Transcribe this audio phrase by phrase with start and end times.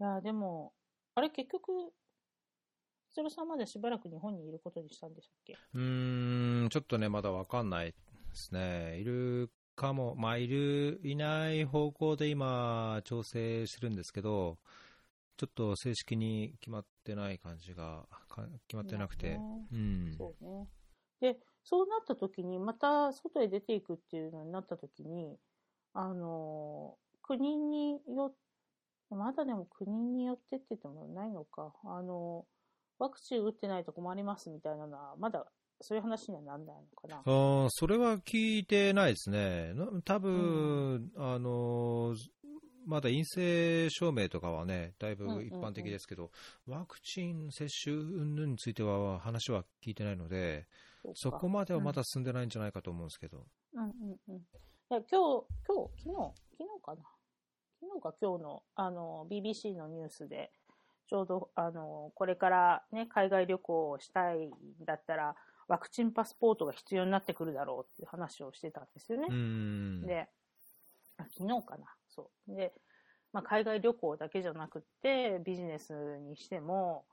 [0.00, 0.72] いや、でも、
[1.14, 1.92] あれ結局、
[3.10, 5.58] 千鶴さんまでしばらく日本にいることにしたんでしたっけ？
[5.74, 7.94] うーん、ちょっとね、まだわかんないで
[8.34, 8.98] すね。
[8.98, 14.58] いるかも、まあ、いる、いない方向で今、調整してるんですけど、
[15.36, 19.40] ちょっと正式に決まってない感じが、か決まってなくて、ね
[19.72, 20.16] うん。
[20.16, 20.68] そうね。
[21.20, 25.38] で、そうなった時に、また外へ出ていくっていうのになった時に、
[25.92, 28.34] あの、国によ
[29.16, 31.72] まだでも国によってって言ってもないのか。
[31.84, 32.44] あの、
[32.98, 35.46] ワクチン打ってないと困りますみたいなのは、まだ
[35.80, 37.22] そういう話にはなんないのかな。
[37.24, 39.72] あーそれは聞いてないですね。
[39.74, 42.16] な多分、あのー
[42.86, 46.30] まだ陰性証明とかはね、だいぶうんうんうん一般的ですけど、
[46.66, 50.66] ワクチン接種云々については話は聞いてないので、
[51.14, 53.44] そこまではまだ進んでないんじゃないかと思うんですけど。
[53.74, 53.92] うんうん
[54.28, 54.36] うん。
[54.36, 54.40] い
[54.88, 57.02] や、今日、今日、昨日、昨日かな。
[57.80, 60.50] 昨日か今日の、あの、BBC のニュースで、
[61.08, 64.50] ちょうど、あの、これからね、海外旅行をしたいん
[64.84, 65.36] だったら、
[65.68, 69.32] ワクチンパスポートが必要になってくるだろうっていう話をしてたんですよねう。
[69.32, 70.06] ん。
[70.06, 70.28] で、
[71.18, 71.86] あ昨日かな。
[72.08, 72.54] そう。
[72.54, 72.72] で、
[73.32, 77.04] まあ、海外旅行だけじゃなくって、ビジネスにしても、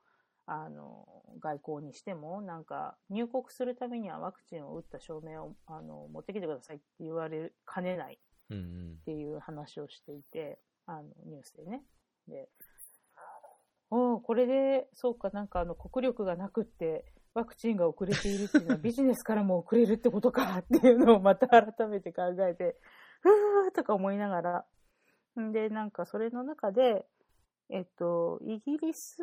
[0.48, 1.06] あの、
[1.40, 8.20] 外交にしても、なんか、入国するためにはワクチンを打った証明を、あの、持ってきてくださいって言われかねない
[8.54, 11.84] っていう話をしていて、あの、ニュースでね。
[12.28, 12.50] で、
[13.90, 22.80] おおこれで、そうか、なんかあの、国力がなくって、ワクチンが遅れているっていうのは ビジネスからも遅れるってことかっていうのをまた改めて考えて、
[23.22, 24.66] ふーとか思いながら。
[25.40, 27.06] んで、なんかそれの中で、
[27.70, 29.18] えっと、イギリス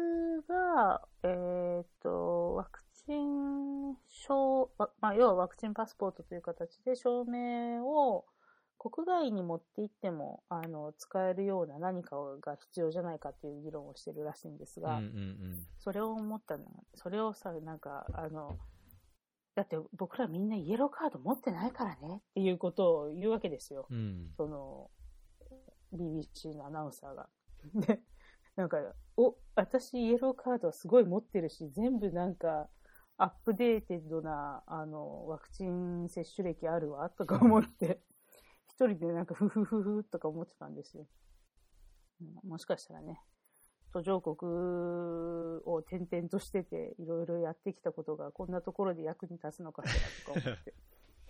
[0.48, 8.26] が、えっと、ワクチン証、わまあ、要はワクチンパスポートという形で証明を
[8.82, 16.64] 国外に持って行っても、あの、使えるような何かが必要じゃないかっていう議論をしてるらしいんですが、うんうんそれを思ったの、
[16.96, 18.58] それをさ、なんか、あの、
[19.54, 23.86] だって僕らみんなイエローカード持ってないからねっていうことを言うわけですよ。
[23.90, 23.96] うん。
[23.96, 24.30] うん。
[24.36, 24.90] その、
[25.92, 27.28] BBC のアナウンサーが。
[27.86, 28.00] で、
[28.56, 28.78] なんか、
[29.16, 32.68] お、私イエローカードはすごい持ってるし、全部なんか、
[33.16, 38.00] アップデーテッドな、あの、ワクチン接種歴あるわ、とか思って、
[38.82, 41.06] 一人でなんか、ふふふふとか思ってたんですよ。
[42.20, 43.20] うんもしかしたらね、
[43.92, 44.36] 途上国
[45.66, 49.94] を転々としてて、いろいろやってきたことがこんなところで役に立つのかし
[50.26, 50.74] らとか思って。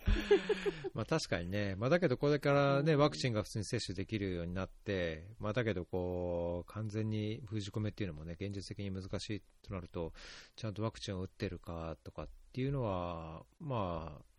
[0.94, 10.12] まあ確かにね、まあだけどこれからね、うんワクチンが普通に接種できるようになって、まあだけどこう、完全に封じ込めっていうのもね、現実的に難しいとなると、
[10.56, 14.32] ちゃんとワクチンを打ってるかとかっていうのは、まあ、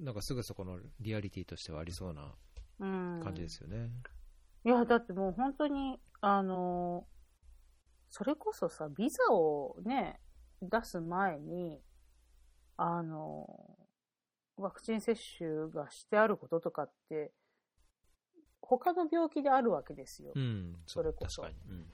[0.00, 2.30] なんかすぐそこのリアリティとしてはありそうなうん
[2.80, 3.90] 感じですよね。
[4.64, 7.06] いや、だってもう本当に、あの、
[8.08, 10.20] それこそさ、ビザをね、
[10.62, 11.80] 出す前に、
[12.76, 13.78] あの、
[14.56, 17.32] ワクチン接種がしてあることとかって、
[18.60, 20.40] 他の病気であるわけですよう。
[20.40, 21.74] ん、それこそ確かに。
[21.74, 21.86] うん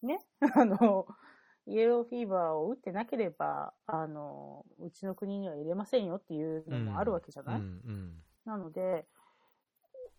[0.00, 0.24] ね？
[0.54, 1.06] あの、
[1.66, 9.06] イエローフィーバーを打ってなければ、あの、うちの国には入れませんよっていうのもあるわけじゃない、うんうんなので、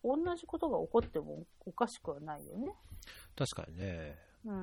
[0.03, 2.73] 同じことが起こってもおかしくはないよね。
[3.35, 4.17] 確かにね。
[4.45, 4.53] うん。
[4.53, 4.55] ま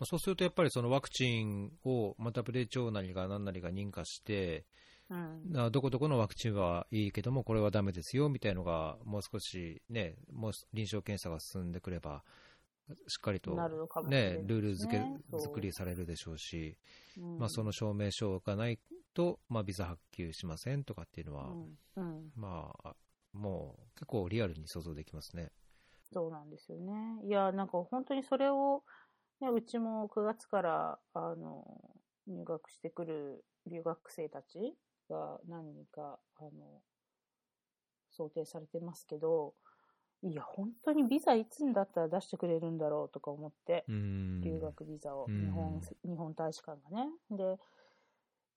[0.00, 4.64] あ、そうするとやっぱりそのワクチンを、まあ、WHO なりが何なりが認可して、
[5.10, 5.56] うん。
[5.56, 12.22] あどこどこのワクチンはいいけども、これはダメですよみたいのが、もう少しね、もう臨床検査が進んでくれば、
[13.08, 16.76] しっかりと、なるのかもしれないねねルール付け作りされるでしょうし、
[17.18, 18.78] うんまあ、その証明書がない
[19.14, 21.48] と、まあ、ビザ発給しませんとかっていうのは、
[21.96, 22.02] うん。
[22.02, 22.32] うん。
[22.34, 22.94] まあ、
[23.32, 25.50] もう結構リアルに想像できますね。
[26.12, 26.92] そうなんですよね。
[27.26, 28.82] いや、なんか本当にそれを、
[29.40, 31.64] ね、うちも9月から、あの、
[32.26, 34.74] 入学してくる留学生たち
[35.08, 36.50] が何人か、あの、
[38.10, 39.54] 想定されてますけど、
[40.22, 47.10] いや、本当にビザいつにだったら出してくれるんだろうとか思って、うん留学ビザを、うん日本、日本大使館がね。
[47.30, 47.58] で、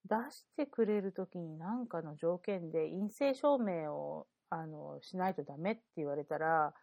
[0.05, 6.73] 出してくれるときに何かの条件で陰性証明を、あの、しないとダメって言われたら、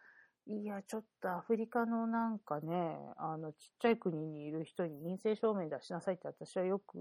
[0.45, 6.97] いや、ちょっとアフリカのなんかね、あの、ちっちゃい国にいる人に陰性証明出しなさいって私はよく、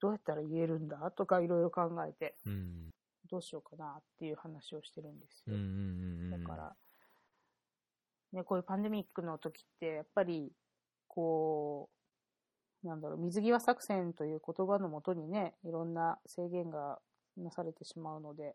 [0.00, 2.90] どうやったら言えるんだとかいろいろ考えて、うん
[3.30, 5.54] どうしようかなっていう話をしてるんですよ。
[5.54, 6.76] うんうんうんうんだから、
[8.32, 10.52] ね、こういうパンデミックの時って、やっぱり、
[11.08, 11.88] こ
[12.84, 16.98] う、なんだろう、水際作戦という言葉のもとにね、いろんな制限が
[17.36, 18.54] なされてしまうので、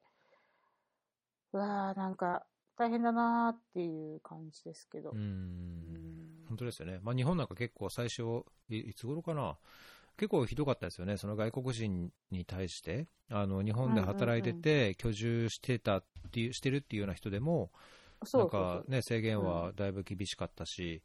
[1.54, 2.46] うわー、なんか、
[2.78, 5.12] 大変だなーっていう感じですけど。
[5.12, 6.46] ううんん。
[6.48, 7.00] 本当ですよね。
[7.02, 9.58] まあ、日本なんか結構最初、いいつ頃かな？
[10.18, 11.18] 結構ひどかったですよね。
[11.18, 17.72] その外国人に対して、あの、日本で働いてて、居住してたっていう、してるっていうような人でも、
[18.34, 21.04] なんかね、制限はだいぶ厳しかったし、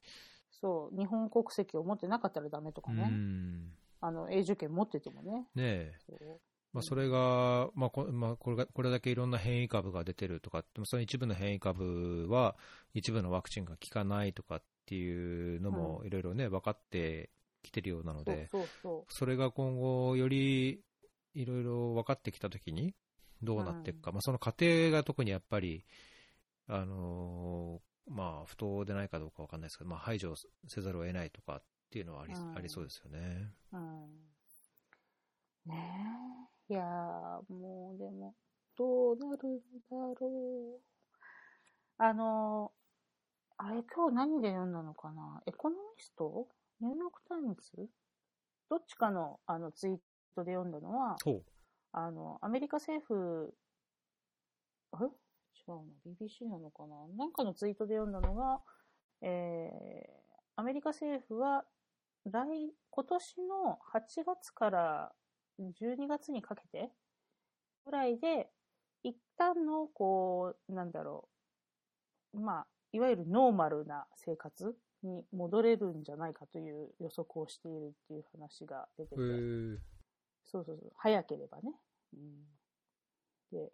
[0.51, 3.03] そう、日本国籍を持ってなかったらダメとかうね。
[3.05, 3.73] ん。
[4.01, 5.47] あの、永住権持っててもね。
[5.55, 6.41] ねえ。
[6.73, 12.57] まあ、それが、まあこまあ、これがこれだけいろんな変異株が出てるとか、でもその一部の変異株は、
[12.95, 17.31] 一部のワクチンが効かないとかっていうのもいろいろね、分かって
[17.63, 20.81] きてるようなのそうで、そうそそれが今後、より
[21.35, 22.95] いろいろ分かってきたときに、
[23.43, 25.85] どうなっていくか、まあ、その過程が特にやっぱり、
[26.69, 30.35] あのーまあ、不当でないかどうか分かんないですけど、まあ、排除
[30.69, 33.53] せざるを得ないとかっていうのはあり,、うんありそうですよね。
[33.73, 33.77] う。
[33.77, 34.33] うん。
[35.67, 36.52] ねえ。
[36.73, 38.35] いやー、もうでも、
[38.79, 39.63] どうなるんだ
[40.19, 40.81] ろう。
[41.99, 42.73] あの、
[43.59, 45.43] あれ今日何で読んだのかな？
[45.45, 46.49] エコノミスト？
[46.81, 47.91] New York Times？
[48.71, 49.97] どっちかのあのツイー
[50.35, 51.43] トで読んだのは、ほ
[51.93, 53.53] あの、アメリカ政府、
[54.93, 55.09] あれ？
[55.09, 55.11] 違
[55.69, 56.97] うの ?BBC なのかな？
[57.19, 58.63] なんかのツイートで読んだのが、
[59.21, 60.11] えー、
[60.57, 61.67] アメリカ政府は
[62.25, 65.13] 来、今年の8月から
[65.71, 66.91] 12月にかけて
[67.85, 68.49] ぐらいで、
[69.03, 71.29] 一旦の、こう、なんだろ
[72.35, 79.17] う、まあ、いわゆるノーマルな生活に戻れるんじゃないかという予測をしているっていう話が出てて。
[80.45, 80.93] そうそうそう。
[80.97, 81.73] 早ければね。
[82.15, 83.73] うん、で、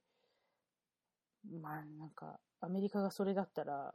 [1.60, 3.92] まあなんか、アメリカがそれだったら、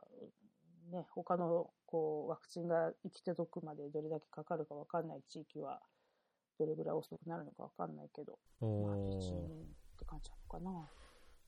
[0.91, 5.81] ね、他のこうワクチンが行き届くまでどれだけかかるかわかんない地域は、
[6.59, 8.39] どれぐらい遅くなるのかわかんないけど、
[8.79, 9.65] まあ、お1ー年っ
[9.97, 10.89] て感じなのかな。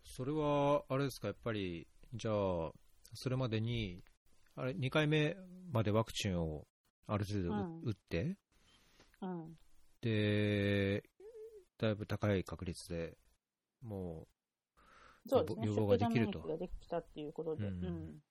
[0.03, 2.71] それは、あれですか、やっぱり、じゃあ、
[3.13, 4.03] それまでに、
[4.55, 5.35] あれ、2回目
[5.71, 6.65] までワクチンを
[7.07, 8.37] ある程度ううん打って、
[9.21, 9.57] うん。
[10.01, 11.03] で、
[11.77, 13.17] だいぶ高い確率で
[13.81, 14.27] も
[15.27, 15.65] そうですね。
[15.65, 17.67] 予防ができるとができたっていうことで。
[17.67, 18.21] ううんん。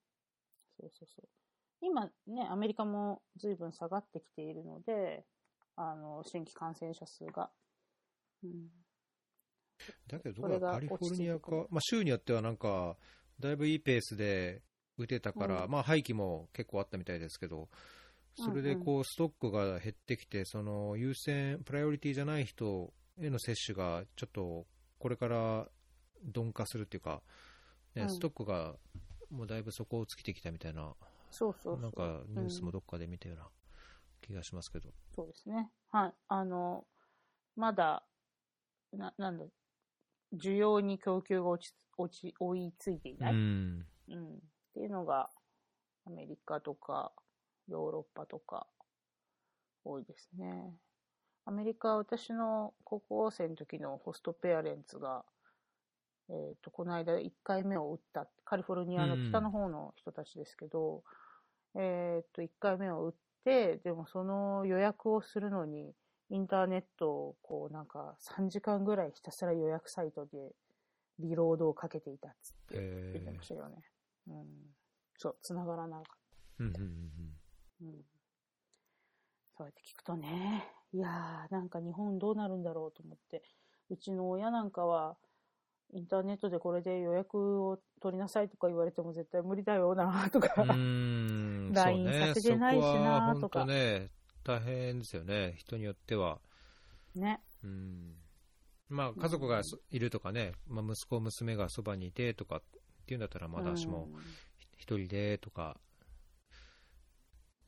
[0.81, 1.29] そうそうそう。
[1.83, 5.25] 今ね、アメリカも随分下がってきているので、
[5.77, 7.51] あの、新規感染者数が。
[8.43, 8.51] うん。
[9.89, 11.51] う、だけど、それがカリフォルニアか。
[11.71, 12.97] まあ、州によってはなんか、
[13.41, 14.63] だいぶいいペースで
[14.97, 15.71] 打てたから、うん。
[15.71, 17.69] まあ、廃棄も結構あったみたいですけど、
[18.37, 24.67] それでこうストックが減ってきて、その優先、プライオリティじゃない人への接種がちょっと
[24.99, 25.69] これから
[26.35, 27.23] 鈍化するっていうか、
[27.95, 28.09] ねうん。
[28.09, 28.75] ストックが
[29.31, 30.95] もうだいぶ底を尽きてきたみたいな、
[31.31, 31.81] そうそう。
[31.81, 32.73] なんかニュースもうん。
[32.73, 33.45] どっかで見たような
[34.25, 34.91] 気がしますけど。
[35.15, 35.71] そうですね。
[35.91, 36.15] はい。
[36.29, 36.87] あの、
[37.57, 38.05] まだ、
[38.93, 39.45] な、なんだ、
[40.35, 43.33] 需要に供給が落ち、落ち、追いついていない。
[43.35, 44.35] うんうん。
[44.35, 44.39] っ
[44.75, 45.31] ていうのが、
[46.07, 47.13] アメリカとか、
[47.69, 48.67] ヨーロッパとか、
[49.85, 50.75] 多いですね。
[51.45, 55.25] アメリカは私の高校生の時のホストペアレンツが、
[56.31, 61.03] えっ、と、この間1回目を打った、カリフォルニアの北の方の人たちですけど、
[61.77, 65.93] えっ、と、1回目を打って、でもその予約をするのに、
[66.31, 70.53] インターネットをこうなんか3時間ぐらいひたすら予約サイトで
[71.19, 73.77] リロードをかけていたっつってえ言ってましたよね。
[74.29, 74.47] うん。
[75.19, 76.05] そう、繋がらなかっ
[76.61, 76.83] うんうんうん
[77.81, 77.85] た。
[77.85, 78.05] うん。
[79.57, 83.43] そうやって聞くとね、いやー、なんか日本どうなるんだろうと思って、
[83.91, 85.17] うちの親なんかは、
[85.95, 94.11] インターネットでこれで予約を取りなさいとか言われても絶対無理だよな とか、LINE させてないしなとか当ね、
[94.43, 96.41] 大変ですよね、人によっては。
[97.15, 97.41] ね。
[97.63, 98.17] うん
[98.89, 102.63] まあ、家族がそいるとかね、まあ、息子、娘がそばにいてとかっ
[103.07, 104.21] ていうんだったら、まだしもうん
[104.77, 105.81] 一人でとか、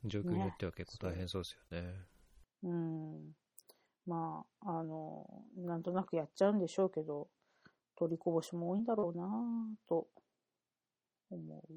[0.05, 1.95] 状況によっては結構大変そうですよね。
[2.65, 3.37] うん。
[4.07, 7.29] まあ、あの、なんとなくやっちゃうんでしょうけど、
[7.97, 10.07] 取りこぼしも多いんだろうなぁと
[11.31, 11.75] 思う。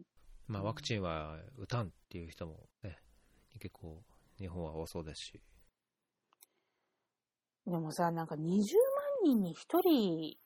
[0.48, 2.98] まあ、ワクチンは打たんっていう人もね、
[3.60, 4.04] 結構
[4.38, 5.42] 日本は多そうですし。
[7.66, 8.64] でもさ、なんか20万
[9.24, 10.38] 人に1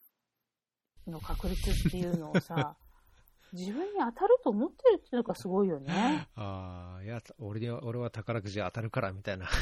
[1.06, 2.75] 人の確率っていうのをさ、
[3.53, 6.27] 自分に当たると思ってるっていうのがすごいよね。
[6.36, 9.48] ああ、いや、俺には俺は宝くじ当たるからみたいな。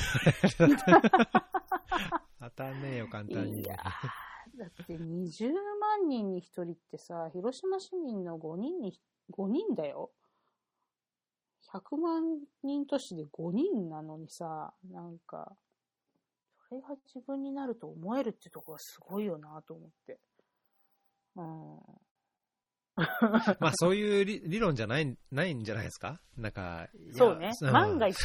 [2.40, 3.62] 当たんねえよ、簡単に。
[3.62, 3.78] いや
[4.58, 10.12] だって20万人に1人ってさ、広島市民の5人に、5人だよ。
[11.74, 12.24] 100万
[12.64, 15.56] 人都市で5人なのにさ、なんか、
[16.68, 20.20] それが自分になると思えるってところがすごいよなと思って。
[21.36, 21.80] うん。
[23.60, 26.20] まあそういう理理論じゃないないんじゃないですか？
[26.38, 27.52] なんか、そうね。
[27.62, 28.16] ん万が一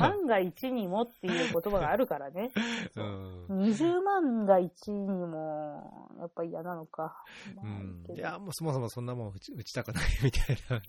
[0.00, 2.50] 万が一にもっていう言葉があるからね。
[2.96, 7.22] うん20万が1にも、やっぱ嫌なのか。
[7.62, 10.82] うんいや、もうそもそもそんなもん打ち打ちたくないみたいな、ね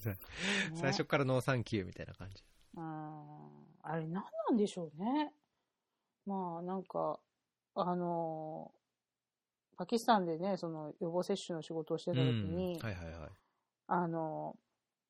[0.75, 2.43] 最初から no thank you みたいな感じ。
[2.75, 2.83] うん
[3.83, 5.33] あれ何なんでしょうね。
[6.25, 7.19] まあなんか、
[7.75, 8.71] あの、
[9.81, 13.29] パキスタンでね、その予防接種の仕事をしてた時に、はいはいはい。
[13.87, 14.55] あの、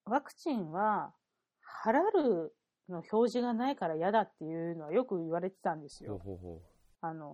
[0.06, 1.12] ワクチンは、
[1.60, 2.54] ハラル
[2.88, 6.22] の表示がないから嫌だっていうのはよく言われてたんですほうよ。
[6.24, 6.62] ほうほ
[7.02, 7.32] あの、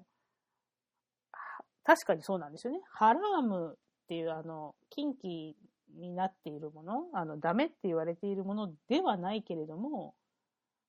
[1.32, 2.80] は確かにそうなんですよね。
[2.92, 3.78] ハラームっ
[4.08, 5.56] ていう、あの、禁忌
[5.96, 10.16] になっているもの、あの、ダメって言われているものではないけれども、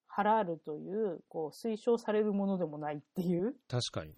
[0.07, 3.49] ハラールという、こう、推奨されるものでもないっていう。
[3.49, 3.57] う。
[3.69, 4.15] 確かに。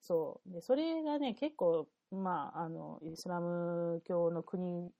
[0.00, 0.52] そう。
[0.52, 4.90] で、それがね、結構、まあ、あの、イスラム教の国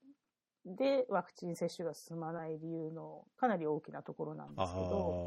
[0.65, 5.19] でワクチン接種が進まない理由のかなり大きなところなんですけど、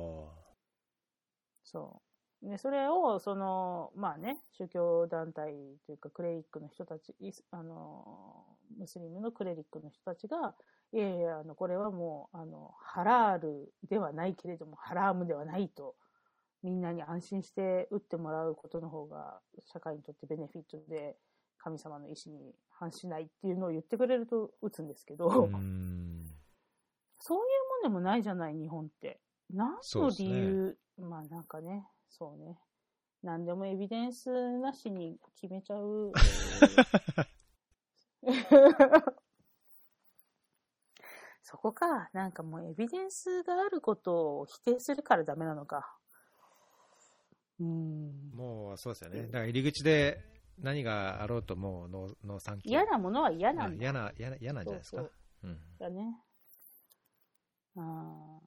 [1.64, 2.02] そ
[2.42, 2.48] う。
[2.50, 5.54] で、それを、その、まあね、宗教団体
[5.86, 8.44] というか、クレリックの人たち、イスあの、
[8.76, 10.54] ムスリムのクレリックの人たちが、
[10.92, 15.96] いやいや、あの、これはもう、あの、ハラールではないけれども、ハラームではないと、
[16.64, 19.38] みんなに安心して打ってもらうことの方が、
[19.70, 21.14] 社会にとってベネフィットで、
[21.58, 25.28] 神様の意志に反しないっていうのを言ってくれると打つんですけど。
[25.30, 25.58] そういうも
[27.80, 29.20] んでもないじゃない、日本って。
[29.50, 32.58] 何の理由、まあなんかね、そうね。
[33.22, 36.12] 何でもエビデンスなしに決めちゃう。
[41.42, 42.08] そこか。
[42.14, 45.98] なんかもうエビデンスがあることを否定するからダメなのか。
[47.60, 48.30] うーん。
[48.34, 49.26] もうそうですよね。
[49.26, 50.18] だから入り口で
[50.58, 52.74] 何があろうともう no no thank you。
[52.74, 53.74] 嫌なものは嫌なんだ。
[53.74, 54.96] あ嫌な、嫌な、嫌なんじゃないですか。
[54.98, 55.12] そう
[55.44, 55.58] うん。
[55.78, 56.20] だね。
[57.76, 58.40] ああ、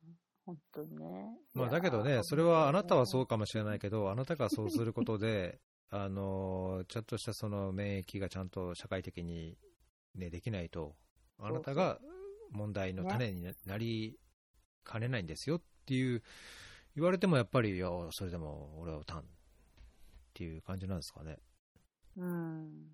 [0.45, 1.37] 本当にね。
[1.53, 5.59] まあだけどね、それはあなたはそうかもしれないけど、あなたがそうすることで、
[5.89, 9.57] あの、ちゃんとしたその免疫がちゃんと社会的に
[10.15, 10.95] ね、できないと、
[11.39, 11.99] あなたが
[12.51, 14.19] 問題の種になり
[14.83, 16.23] かねないんですよっていう、
[16.97, 19.23] 言われてもやっぱり、いや、それでも俺は打たんっ
[20.33, 21.37] ていう感じなんですかね。
[22.17, 22.87] うん。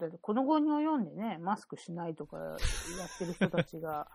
[0.00, 2.58] だってこの後に及んでね、マスクしないとかやっ
[3.18, 4.08] てる人たちが、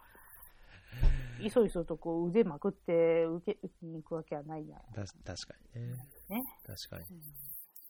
[1.40, 4.86] いそいそとこう腕まくって受け受けに行くわけはないじゃない。
[4.94, 5.96] た確かにね。
[6.28, 7.06] ね確かに。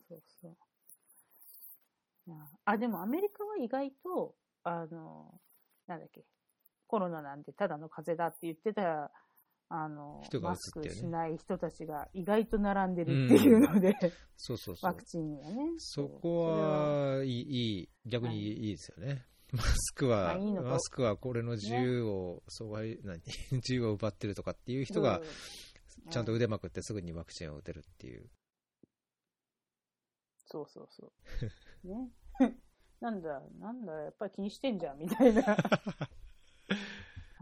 [0.08, 0.56] そうそう。
[2.28, 5.40] いやあ、でもアメリカは意外と、あの、
[5.88, 6.24] なんだっけ、
[6.86, 9.10] コロナなんてただの風邪だって言ってた、
[9.74, 13.96] あの、人がマス打つっていうねクしない人たちが意外と並んでるっていうので、
[14.36, 15.02] そうそうそうワク。
[15.02, 15.56] チンにはね。
[15.78, 19.24] そこはいい、いい、逆にいいですよね。
[19.50, 25.22] マスクは、あいいマスクはこれの自由を、阻害、 何、自由を奪ってるとかっていう人が、
[26.10, 28.28] ちゃんと腕まくってすぐにワクチンを打てるっていう。
[30.48, 31.12] そうそうそう。
[31.88, 32.10] ね。
[33.00, 35.56] なんだ、なんだ、やっぱり気にしてんじゃん、みたいな。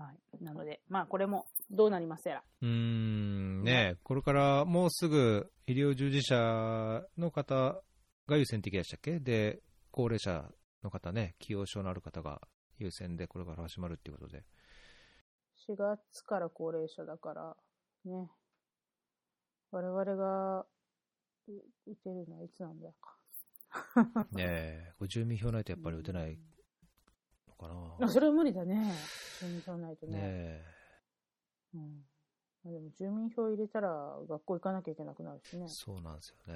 [0.00, 0.44] はい。
[0.44, 2.42] なので、まあ、これもどうなりますやら。
[2.62, 7.82] うーん、ねこれからもうすぐ医療従事者の方
[8.26, 9.20] が優先的でしたっけ？
[9.20, 10.50] で、高齢者
[10.82, 12.40] の方ね、既往症のある方が
[12.78, 14.44] 優先でこれから始まるっていうことで。
[15.68, 17.56] 4月から高齢者だから、
[18.06, 18.30] ね。
[19.70, 21.52] 我々がう
[21.86, 23.16] 打てるのはいつなんだか。
[24.32, 26.38] ねえ、これ住民票ないとやっぱり打てない
[27.46, 28.06] のかな。
[28.06, 28.94] あそれは無理だね。
[29.40, 30.12] 住民票ないとね。
[30.12, 30.64] ねえ。
[31.74, 32.04] うん。
[32.62, 33.88] まあでも住民票入れたら
[34.28, 35.66] 学校行かなきゃいけなくなるしね。
[35.68, 36.54] そうなんですよね。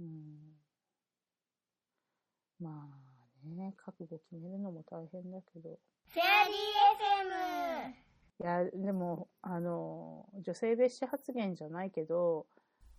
[0.00, 0.36] うん。
[2.60, 5.78] まあね、覚悟決めるのも大変だけど。
[6.08, 6.64] フェアリー
[7.90, 8.04] FM!
[8.40, 12.46] いや、でも、あの、女性蔑視発言じゃないけど、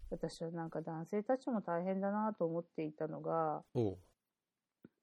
[0.10, 3.64] 私はなんか男性たちも大変だなと思っていたのが、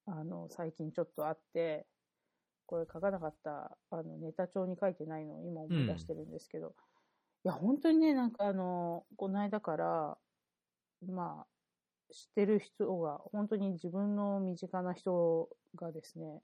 [0.07, 1.87] あの、最近ちょっとあって、
[2.73, 6.75] これ書かなかった、あの、ネタ帳に書いてないのを今思い出してるんですけど、
[7.45, 10.19] いや、本当にね、なんかあの、この間から、
[11.07, 16.43] まあ、知ってる人が、本当に自分の身近な人がですね、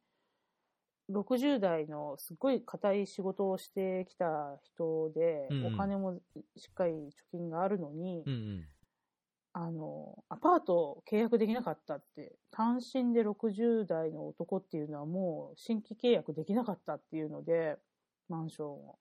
[1.08, 5.74] 60代のすごい固い仕事をしてきた人で、うんうん。
[5.74, 6.20] お金も
[6.56, 8.68] しっかり貯金があるのに、うんうん。
[9.60, 17.76] あの、アパート契約できなかったって、単身で60代の男っていうのはもう新規契約できなかったっていうので、
[18.28, 18.98] マンションを。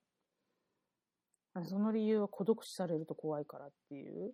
[1.54, 4.30] あその理由は孤独死されると怖いからっていう。
[4.30, 4.34] い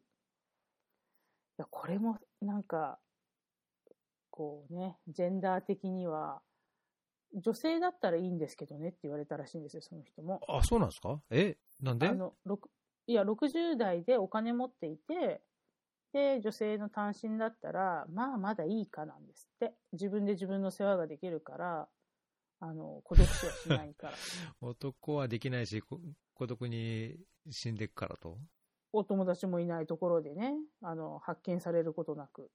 [1.57, 2.99] や、これもなんか、
[4.29, 6.41] こうね、ジェンダー的には、
[7.33, 10.39] 女性だったらいいんですけどねって言われたらしいんですよ、その人も。
[10.47, 11.19] あ、そうなんですか？
[11.31, 12.07] えなんで？
[12.07, 12.33] あの、
[13.07, 15.41] いや、60代でお金持っていて、
[16.13, 19.73] で、女性の単身だったら、まあ、まだいいかなんですって。
[19.93, 21.89] 自分で自分の世話ができるから、
[22.59, 24.13] あの、孤独死はしないから。
[24.61, 25.99] 男はできないし、こ
[26.35, 27.17] 孤独に
[27.49, 28.37] 死んでいくからと？
[28.93, 32.51] お友達もいないところでね、あの、発見されることなく。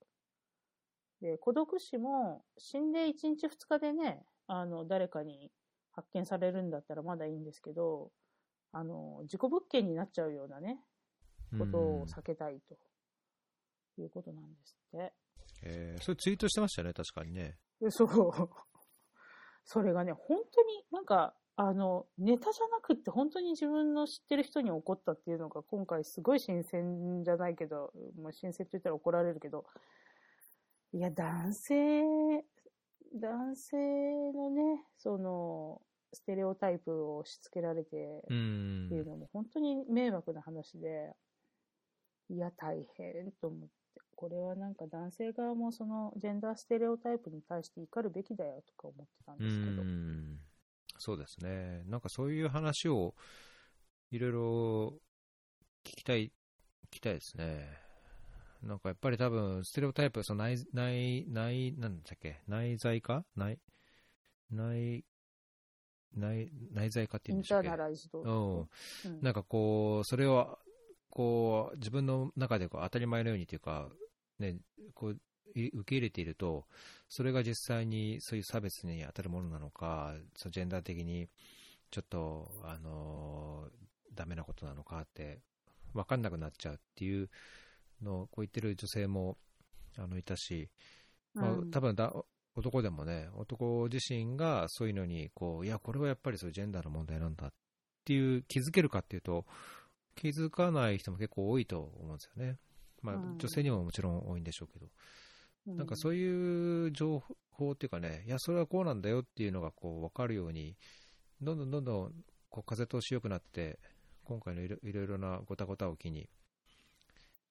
[1.21, 5.51] で、孤独死も死んで1日2日でね、あの、誰かに
[5.91, 8.13] 発見されるんだったらまだいいんですけど、
[8.71, 10.81] あの、事故物件になっちゃうようなね、
[11.59, 12.77] ことを避けたいと
[14.03, 15.13] いうことなんですって。
[15.63, 17.57] えーそれツイートしてましたね、確かにね。
[17.81, 18.09] でそう。
[19.65, 29.67] それがね、本当になんか、あの、ネタじゃなくって本当に自分の知ってる人に起こったっていうのが今回すごい新鮮じゃないけど、まあ、新鮮と言ったら怒られるけど、
[30.93, 32.05] いや、男性、
[33.15, 33.77] 男性
[34.33, 41.15] のね、その、ステレオタイプを押し付けられてう、んっていうのも本当に迷惑な話で、
[42.31, 43.88] いや、大変と思って。
[44.17, 49.83] これはなんか男性側もそのジェンダーステレオタイプに対して怒るべきだよとか思ってたんうですけど。
[49.83, 50.39] ん
[50.99, 51.85] そうですね。
[51.87, 53.15] なんかそういう話を
[54.11, 54.89] いろいろ
[55.85, 56.31] 聞きたい、聞
[56.91, 57.69] きたいですね。
[58.63, 63.25] なんかやっぱり多分、ステレオタイプ、その内、内、内、なんだっけ、内在化？
[63.37, 63.61] 内、
[64.51, 65.05] 内、
[66.17, 67.69] 内、内在化ってインター言うんでしたっけ？
[67.69, 68.21] ナライズド。
[68.23, 68.61] うん。
[69.13, 70.59] うんなんかこう、それを、
[71.11, 73.89] こう、自分の中でこう当たり前のようにというか、
[74.39, 74.57] ね、
[74.95, 75.19] こう、
[75.55, 76.67] い受け入れていると、
[77.09, 81.29] それが実際にそういう差別に当たるものなのか、そうジェンダー的に
[81.91, 85.39] ちょっと、あのーダメなことなのかって、
[85.95, 87.31] 分かんなくなっちゃうっていう
[88.03, 89.39] のを、こう言ってる女性も、
[89.97, 90.69] あの、いたし、
[91.35, 91.71] まあうん。
[91.71, 92.13] 多分だ
[92.57, 97.53] 男でもね、男自身がそういうのにこう、いや、これはやっぱりそういうジェンダーの問題なんだっ
[98.05, 99.47] ていう気づけるかっていうと、
[100.19, 102.59] 気づかない人も結構多いと思うんですよね。
[103.03, 110.77] まあ、うん女性にももちろん多いんでしょうけど、なんかうそういう情報っていうかね、いや、それはこうなんだよっていうのがこう分かるように、
[111.41, 112.13] どんどんどんどん
[112.51, 113.79] こう風通し良くなって、
[114.25, 116.29] 今回のいろいろなごたごたを機に、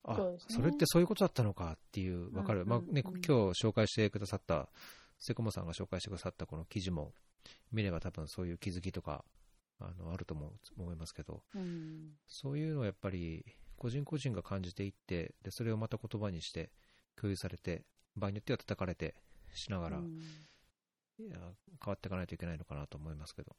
[0.03, 0.37] あそね。
[0.49, 3.31] それってそういうことだったのかっていう、分かる、うんうんまあね、うん今日
[3.65, 4.67] 紹介してくださった、
[5.19, 7.13] セコモさんが紹介してくださったこの記事も
[7.71, 9.23] 見れば、多分そういう気づきとか
[9.79, 13.45] あのあると思いますけど、うんそういうのをやっぱり
[13.77, 16.71] 個人個人が感じていって、でそれをまた言葉にして
[17.15, 17.85] 共有されて、
[18.15, 19.15] 場合によっては叩かれて
[19.53, 20.21] しながら、うん
[21.19, 21.37] いや
[21.83, 23.55] 変わっていかないといけないのかなと思いますけど。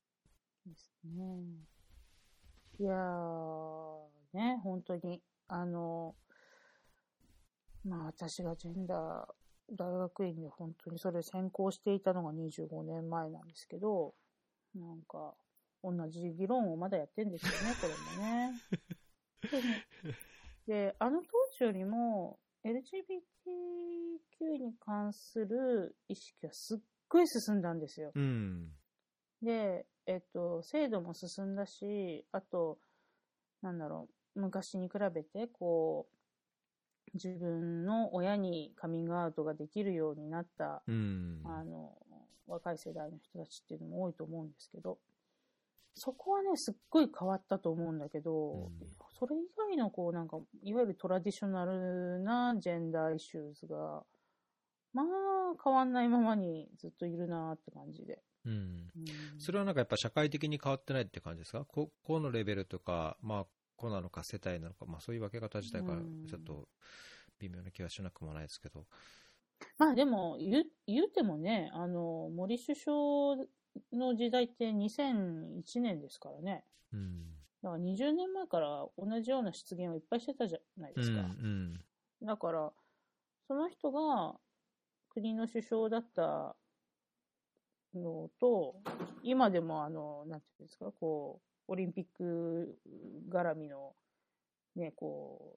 [0.64, 1.66] ですね。
[2.78, 6.14] いやー、ね、本当に、あの、
[7.84, 14.14] まあ私がジェンダー大学院で本当にそれ専攻していたのが25年前なんですけど、
[14.74, 15.34] なんか、
[15.82, 18.54] 同じ議論をまだやってんですよね、これもね。
[20.66, 28.12] で、あの当時よりも LGBTQ に関する意識はすっごい進んだんですよ。
[28.14, 28.68] うん。
[29.42, 32.78] で、えっと、制度も進んだし、あと、
[33.62, 36.16] なんだろう、昔に比べて、こう、
[37.14, 41.40] 自分の親にカミングアウトができるようになった、うん。
[41.44, 41.96] あの、
[42.46, 44.98] 若い世代の人たちっていうのも多いと思うんですけど、
[45.98, 48.70] そこはね、すっごい変わったと思うんだけど、うん
[49.18, 54.04] それ以外の、こう、なんか、いわゆるトラディショナルなジェンダーイシューズが、
[54.92, 55.06] まあ、
[55.62, 58.22] 変わんないままにずっといるなって感じで。
[58.44, 58.52] うん。
[58.52, 61.64] うんそれはなんかやっぱ社会的に変わってないって感じですか？
[61.64, 66.68] こ個のレベルとか、まあ、個なのか世帯なのか、まあそういう分け方自体がうんちょっと
[67.40, 68.86] 微妙な気はしなくもないですけど。
[69.78, 72.94] まあでも言う、言うてもね、あの、森首相
[73.92, 76.64] の時代って2001年ですからね。
[76.92, 77.24] うん。
[77.62, 81.20] だから20年前から同じような失言をいっぱいしてたじゃないですか。
[81.20, 81.80] うん。
[82.22, 82.72] だから、
[83.46, 84.38] その人が
[85.10, 86.56] 国の首相だった
[87.94, 88.76] のと、
[89.22, 92.78] 今でもあの、なんていうんですか、こう、オリンピック
[93.30, 93.94] 絡みの、
[94.76, 95.56] ね、こ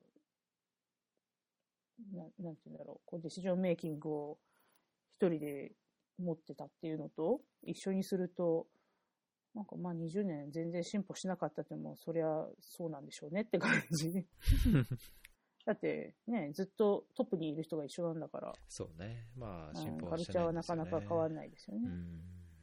[2.14, 4.38] う、ななんていうんだろう、こう、ディシジョンメイキングを
[5.18, 5.72] 一人で
[6.22, 8.68] 持ってたっていうのと、一緒にすると、
[9.54, 14.26] なんかまあ20年全然進歩しなかったっても、そりゃそうなんでしょうねって感じ。
[15.66, 19.28] だってね、ずっとトップにいる人が一緒なんだから、そうね。
[19.36, 21.82] まあ、進うん歩カルチャーはなかなか変わらないないですよね。
[21.86, 22.22] うん。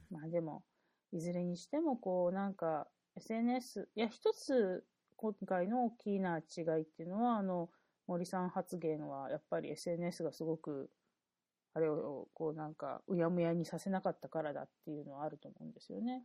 [0.09, 0.63] まあでも、
[1.11, 7.69] いずれにしても、こう、なんか、SNS、いや、一つ、今回の大きな違いっていうのは、あの、
[8.07, 10.89] 森さん発言は、やっぱり SNS がすごく、
[11.73, 16.23] あれをこうなんかうやむやにさせなかったからだっていうのはあると思うんですよね。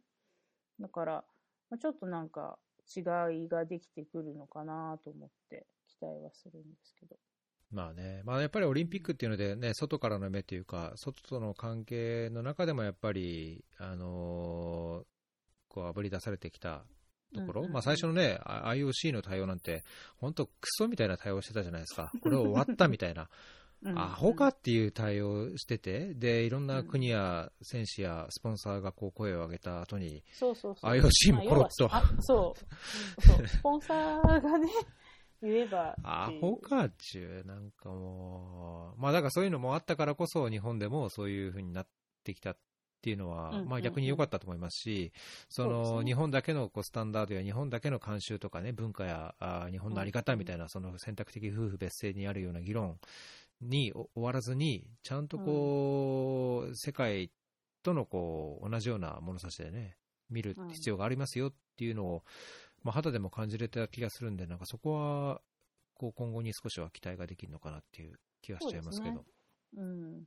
[0.81, 1.25] だから、
[1.71, 2.59] まあ、ちょっとなんか
[2.97, 3.01] 違
[3.45, 7.17] いができてくるのかなと思って期待はするんですけど。
[7.71, 15.05] まあね、まあ、やっぱりオリンピックっていうので、ね、外からの目というか、外との関係の中でもやっぱり、あのー
[15.69, 16.85] こう、あぶり出されてきた
[17.35, 17.73] ところ、うんうんうん。
[17.73, 19.83] まあ、最初のね、あ IOC の対応なんて、
[20.19, 23.29] 本当、クソみたいな対応してたじゃないですか、これ終わったみたいな、うん
[23.97, 30.91] アホかっていう対応してて、でいろんな国や選手やスポンサーがこう声を上げた後に、そうそうそう。
[30.91, 33.23] IOC もコロッとまそう。
[33.23, 33.47] そう。
[33.49, 34.69] スポンサーがね、
[35.43, 35.95] 言えば。
[36.03, 41.87] アホかっちゅう、なんかもう、まあだからそういうのもあったからこそ、日本でもそういう風になっ
[42.25, 42.57] てきたっ
[43.05, 45.13] ていうのは、うんうんうんまあ逆に良かったと思いますし、
[45.51, 52.99] その日本だけのこうスタンダードや日本だけの慣習とかね、文化やあー日本のあり方みたいな、その選択的夫婦別姓にあるような議論
[53.61, 57.31] にお終わらずに、ちゃんとこう、世界
[57.83, 59.97] とのこう同じような物差しでね、
[60.31, 62.25] 見る必要がありますよっていうのを、
[62.83, 65.41] まあ、肌でも感じれた気がするんで、なんかそこは、
[65.95, 69.25] こう今後に少しは期待ができるのかなっていう気がしちゃいますけど。
[69.75, 70.25] そううん。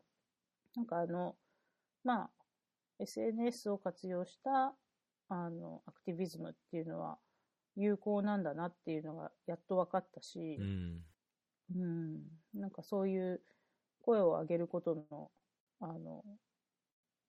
[0.76, 1.36] なんかあの、
[2.04, 2.30] まあ、
[3.00, 4.74] SNS を活用した、
[5.30, 7.18] あの、アクティビズムっていうのは
[7.76, 11.04] 有効なんだなっていうのがやっと分かったしう、ん。
[11.76, 12.24] うん。
[12.54, 13.42] なんかそういう
[14.02, 15.32] 声を上げることの、
[15.80, 16.24] あの、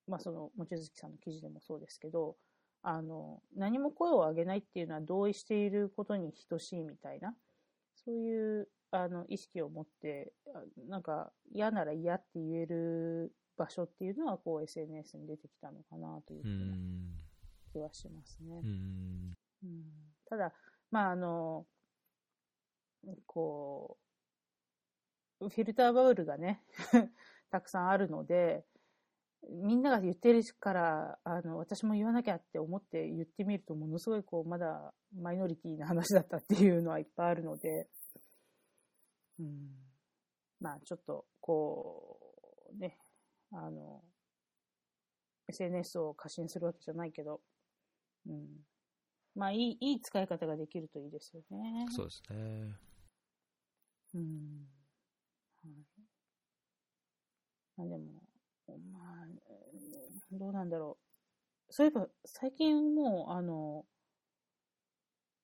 [0.07, 2.37] まあその、望月さんの記事でもそうですけど、
[2.83, 7.35] あの、何も声を上げないっていうのは同意していることに等しいみたいな、
[7.95, 16.45] そういう、あの、意識を持って、あなんか嫌なら嫌って言える場所っていうのは、こう SNS に出てきたのかなというう。
[16.45, 16.79] ふうなん
[17.73, 18.61] 気はしますね。
[18.63, 19.35] うん。
[19.65, 19.85] うん
[20.29, 20.53] ただ、
[20.91, 21.67] まあ、あの、
[23.27, 24.08] こう、
[25.41, 26.63] フィルターバブルがね、
[27.51, 28.65] たくさんあるので、
[29.49, 37.89] みんなが言ってるから、あの、私も言わなきゃって思って言ってみると、ものすごいこう、まだマイノリティな話だったっていうのはいっぱいあるので、
[39.39, 39.71] うん。
[40.61, 42.19] まあ、ちょっと、こ
[42.75, 42.99] う、ね、
[43.53, 44.03] あの、
[45.47, 47.41] SNS を過信するわけじゃないけど、
[48.27, 48.67] うん。
[49.35, 51.87] まあ、いい、いい使い方ができるといいですよね。
[51.91, 52.75] そうですね。
[54.15, 54.78] うん。
[55.65, 55.75] はい。
[57.77, 58.23] まあでも、
[58.93, 60.99] まあ、えーどうなんだろ
[61.71, 61.73] う。
[61.73, 63.85] そういえば、最近もう、あの、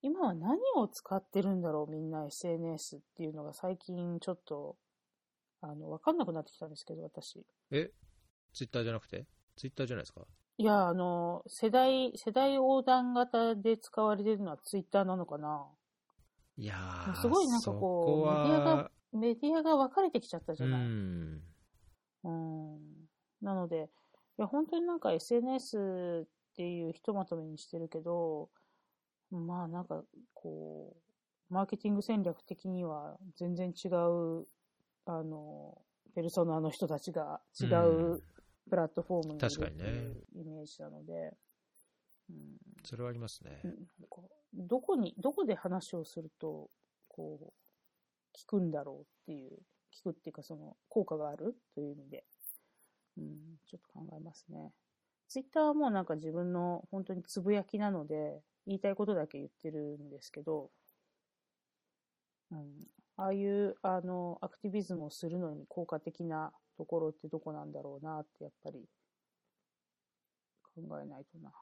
[0.02, 4.76] 今は何を使ってるんだろう、みんな SNS っていうのが最近ちょっと、
[5.62, 7.44] あの、わかんなくなってきたんですけど、私。
[7.70, 7.90] え？
[8.52, 9.26] ツイッターじゃなくて？
[9.56, 10.26] ツイッターじゃないですか？
[10.58, 15.66] いや、あの、世代、世代横断型で使われてるのはツイッターなのかな
[16.56, 20.80] いやー、すごいなんかこうそこはメディアがメディアが分かれてきちゃったじゃうない。
[20.82, 21.42] ん。
[22.24, 22.78] うん
[23.42, 23.90] なので、
[24.38, 28.48] いや、本当になんか SNS っていうひとまとめにしてるけど、
[29.30, 30.96] まあなんかこ
[31.50, 34.46] う、マーケティング戦略的には全然違う、
[35.06, 35.78] あの、
[36.14, 38.22] ペルソナの人たちが違う
[38.70, 41.12] プラットフォームにいる確かにねっていうイメージなので、
[42.30, 43.60] うんそれはありますね。
[44.54, 46.70] どこに、どこで話をすると、
[47.08, 47.52] こ
[48.34, 49.58] う、聞くんだろうっていう、
[49.92, 52.24] 聞くっていうかその効果があるという意味で、
[53.18, 53.24] うん、
[53.66, 54.72] ちょっと考えますね。
[55.28, 60.70] ツイッターはもうなんか自分の本当につぶやきなので、言いたいことだけ言ってるんですけど、
[62.50, 62.60] うん、
[63.16, 68.88] ああいう、あの、アクティビズムをするのに効果的なところってどこなんだろうなって、やっぱり
[70.74, 71.52] 考えないとな。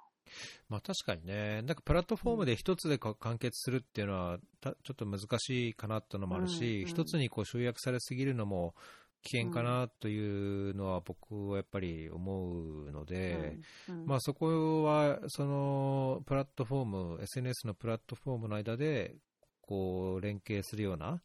[0.69, 6.89] まあ確かにね、なんかプラットフォームで一つでか完結するっていうのは、たちょっと難しいかなっていうのもあるうんし、うん。
[6.89, 8.75] 一つにこう集約されすぎるのも
[9.23, 13.59] 危険かなというのは僕はやっぱり思うので、
[13.89, 14.07] うんうん。
[14.07, 19.15] まあそこは、そのプラットフォーム、SNS のプラットフォームの間で、
[19.61, 21.23] こう連携するような、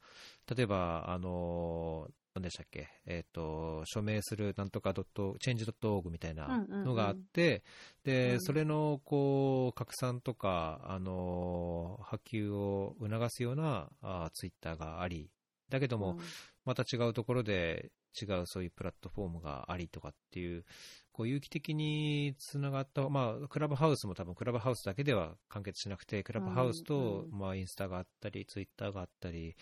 [0.56, 7.64] 例えば、あの、何でしたっけ、えっ、と、署名するなんとかドット、チェンジドットオーグみたいなのがあって、
[8.04, 8.42] で、うん。
[8.42, 15.32] それの、こう、拡散とか、あの、波及を促すような、あツイッターがあり、
[15.70, 16.20] だけども、うん。
[16.64, 20.66] また違うところで違うそういうプラットフォームがありとかっていう、
[21.12, 27.40] こう有機的につながった、まあ、クラブハウスも多分クラブハウスだけでは完結しなくて、クラブハウスと、うん。
[27.40, 29.56] まあ、インスタがあったり、ツイッターがあったり、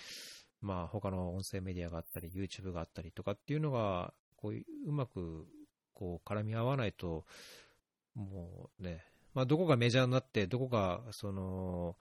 [0.61, 5.47] まあ、他の音声メディアがあったり、YouTube があったりとかっていうのが、こういううまく
[5.93, 7.25] こう絡み合わないと、
[8.15, 11.97] もうね、まあ、どこがメジャーになって、どこがその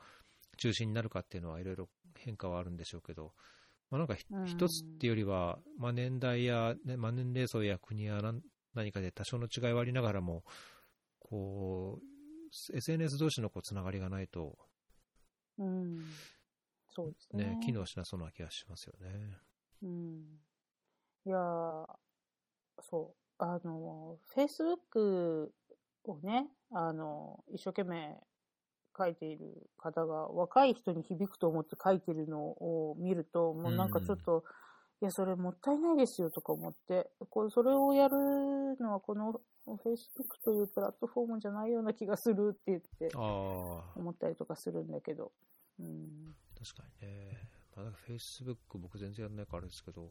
[0.59, 3.33] 中心になるかっていうのはいろいろ変化はあるんでしょうけど、
[3.91, 8.41] まあ、なんか一つっていうよりは、まあ、年代や、ねまあ、年齢層や国や何
[8.75, 10.43] 何かで多少の違いはありながらも、
[11.21, 14.59] こう、SNS 同士のこうつながりがないと、
[15.59, 16.05] うん。
[16.95, 17.57] そうですね。
[17.57, 19.37] ね、機能しなそうな気がしますよね。
[19.83, 20.41] うん。
[21.27, 21.87] いやー
[22.91, 23.25] そう。
[23.39, 25.49] あの、Facebook
[26.05, 28.17] をね、あの、一生懸命
[28.97, 34.45] 書いている方が若い人に響くと思って書いてるのを見ると、もうなんかちょっと、
[35.03, 38.17] いや、それもったいないですよとか思って、これ、それをやる
[38.79, 45.33] のはこの Facebook というプラットフォームじゃないような気がするって言って思ったりとかするんだけど。
[45.81, 46.37] うん。
[46.65, 47.39] 確かにね。
[47.77, 50.11] まあ、なんか Facebook 僕全然やんないからあれですけど、うん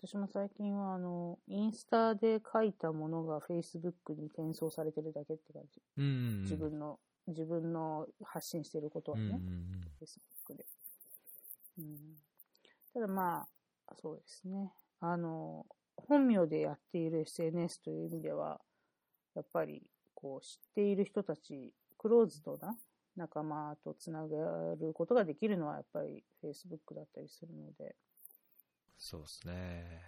[0.00, 5.80] 私も最近はあの、インスタで書いたものが Facebook に転送されてるだけって感じ。
[5.96, 6.42] うん。
[6.42, 9.90] 自分の、自分の発信してることはうんうんね、うん。
[10.00, 10.66] Facebook で。
[11.78, 11.96] うん、
[12.94, 13.46] ただま
[13.88, 14.72] あ、そうですね。
[15.00, 18.60] あの、本名でやっている SNS という意味では、
[19.34, 19.82] やっぱり、
[20.14, 22.76] こう、知っている人たち、クローズドな
[23.16, 27.94] 仲間とつながることができるのは、やっぱり Facebook だったりするので、
[29.04, 30.00] そうですね。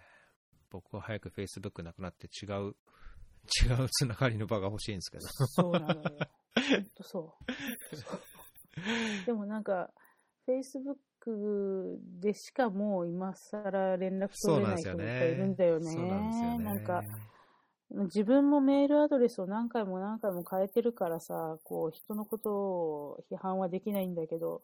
[0.69, 2.75] 僕は早く Facebook なくなって違う、
[3.61, 5.27] 違うつながりの場が欲しいんですけど。
[5.27, 6.01] そうなのよ。
[6.01, 7.19] ほんとそ
[7.91, 7.95] う。
[7.95, 9.91] そうでもなんか、
[10.47, 15.91] Facebook でしかもう今更連絡取れない人もいっぱいいるんだよね。
[15.91, 16.63] そうなんですよね。
[16.63, 17.03] なんか、
[17.91, 24.63] 自分もメールアドレスを何回も何回も変えてるからさ、こう、人のことを批判はできないんだけど、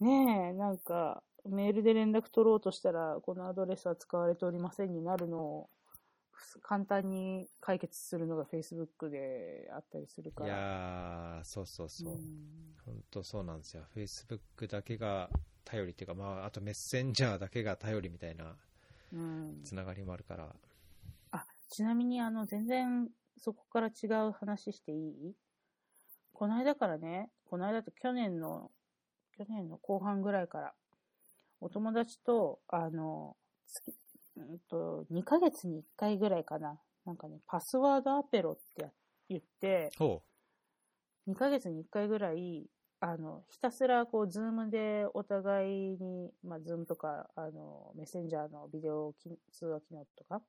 [0.00, 5.70] ねえ、なんか、メールで連絡取ろうとしたら、このアドレスは使われておりませんになるのを、
[6.62, 10.56] 簡単に解決するのが Facebook であったりするかいら。
[10.56, 12.12] やー、そうそうそう。
[12.14, 13.84] うん本当そうなんですよ。
[13.94, 15.30] Facebook だけが
[15.64, 18.56] 頼りっていうか、まあ、あとメッセンジャーだけが頼りみたいな
[19.12, 20.44] うんつながりもあるから。
[20.44, 20.48] あ、
[21.70, 25.34] ちなみにあの、全然そこから違う話していい？
[26.32, 28.70] この間からね、この間と去年の、
[29.36, 30.74] 去年の後半ぐらいから、
[31.60, 33.94] お友達と、あの、月、
[34.36, 36.80] うんと、2ヶ月に1回ぐらいかな。
[37.04, 38.90] なんかね、パスワードアペロってや
[39.28, 40.22] 言って、ほ
[41.26, 42.66] 2ヶ月に1回ぐらい、
[43.00, 50.42] あの、ひたすらこう、ズームでお互いに、まあ、ズームとか、あの、メッセンジャーのビデオき通話機能とか、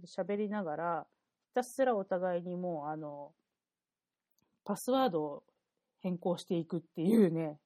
[0.00, 1.06] 喋りながら、
[1.48, 3.32] ひたすらお互いにもう、あの、
[4.64, 5.44] パスワードを
[6.00, 7.58] 変更していくっていうね、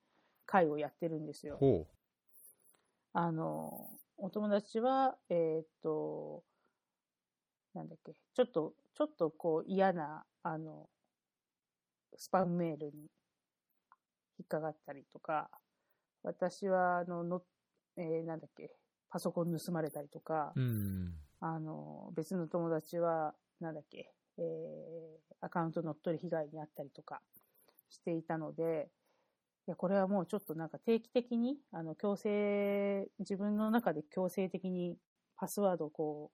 [0.46, 1.50] 会をやってるんですう。
[1.50, 1.56] よ。
[1.56, 1.86] ほ
[3.12, 6.44] あの、お友達は、えーっと、
[7.74, 10.88] なんだっけ、ちょっと、ちょっとこう嫌な、あの、
[12.16, 13.10] スパムメールに
[14.38, 15.50] 引っかかったりとか、
[16.22, 17.42] 私は、あの、の、
[17.96, 18.70] えーなんだっけ、
[19.08, 20.60] パソコン盗まれたりとか、う。
[20.60, 21.14] うん。
[21.40, 27.22] あの、別の友達は、なんだっけ、えーアカウント乗っ取り被害にあったりとか
[27.88, 28.90] していたので、
[29.66, 34.96] いや、これはもうちょっとなんか定期的に、あの、強制、自分の中で強制的に
[35.36, 36.30] パスワードをこ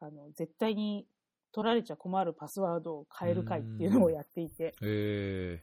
[0.00, 1.06] う、あの、絶対に
[1.52, 5.62] 取られちゃ困るパスワードを変える会っていうのをやっていて、え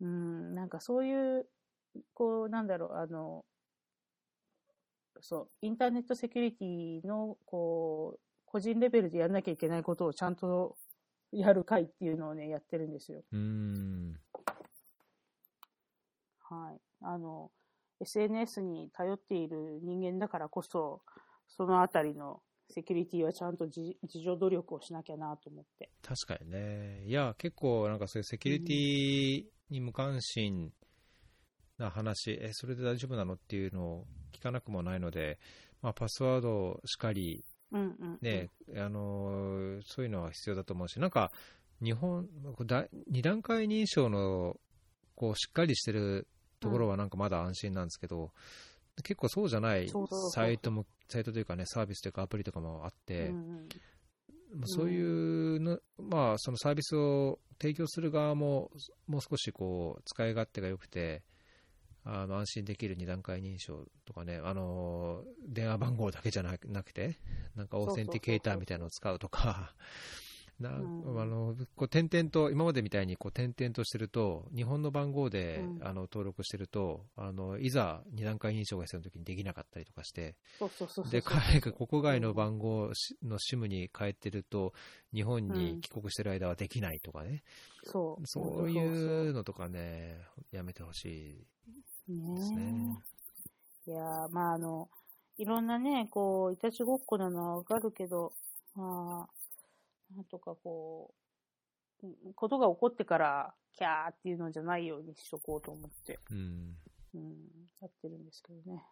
[0.00, 1.46] うん、なんかそういう、
[2.12, 3.44] こう、なんだろう、あの、
[5.20, 10.76] そう、インターネットセキュリティの、こう、個人レベルでやんなきゃいけないことをちゃんと
[11.32, 13.22] やる会っていうのをね、やってるんですよ。
[13.32, 13.36] ー。
[13.36, 14.20] うん。
[16.40, 16.80] はい。
[17.00, 17.50] あの、
[18.00, 21.02] SNS に頼っている人間だからこそ、
[21.48, 25.90] そのあたりのセキュリティはちゃんと自自助努力をしなきゃなと思って。
[26.02, 27.04] 確かにね。
[27.06, 30.72] いや、結構なんかそういうセキュリティに無関心
[31.78, 33.34] な話、え、それで大丈夫なの？
[33.34, 35.38] っていうのを聞かなくもないので、
[35.80, 38.18] まあ、パスワードしかり、うんうん。
[38.20, 41.32] ね、あのーそういうのは必要だと思うし、なんか、
[41.82, 44.60] 日本、こうだ二段階認証の、
[45.16, 46.28] こう、しっかりしてる
[46.60, 48.30] ところはなんかまだ安心なんですけど、
[49.02, 49.90] 結構そうじゃない
[50.34, 53.68] サイトも、サイトというかね、サービスというかアプリとかもあって、うんうん。
[54.54, 58.70] まあそういうの、まあ、そのサービスを提供する側も、
[59.06, 61.22] もう少しこう、使い勝手が良くて、
[62.04, 67.18] あの安心できる二段階認証とかね、あの電話番号だけじゃななくて、
[67.54, 69.74] なんかオーセンティケーターみたいなのを使うとか、
[70.62, 71.20] なうん。
[71.20, 75.86] あのこう点々と、今までみたいにこう点々としてると、日本の番号で、うん。
[75.86, 80.36] あの登録してるとあの、いざ二段階認証が必要な時にできなかったりとかして。
[81.10, 84.72] で、海外、国外の番号の SIM に変えてると、
[85.12, 87.42] 日本に帰国してる間はできないとかね。
[88.24, 90.20] そういうのとかね、
[90.52, 91.46] やめてほしい
[92.08, 93.02] ねですね。
[93.86, 94.88] いやー、まああの、
[95.38, 98.32] いろんなね、こう、いたちごっこなのはわかるけど、
[98.74, 101.14] まあ、なんとかこ
[102.02, 106.76] う、うんことが起こってから、キャーっていうのじゃないようにしとこうと思って、うん。
[107.14, 107.34] うん、
[107.80, 108.82] やってるんですけどね。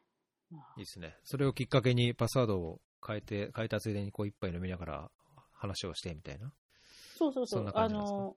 [0.51, 1.17] まあいいですね。
[1.25, 5.11] それをきっかけにパスワードを変えて、変えたついでにこう一杯飲みながら
[5.53, 6.53] 話をしてみたいな？
[7.19, 7.61] そうそうそ。
[7.61, 8.37] うあの、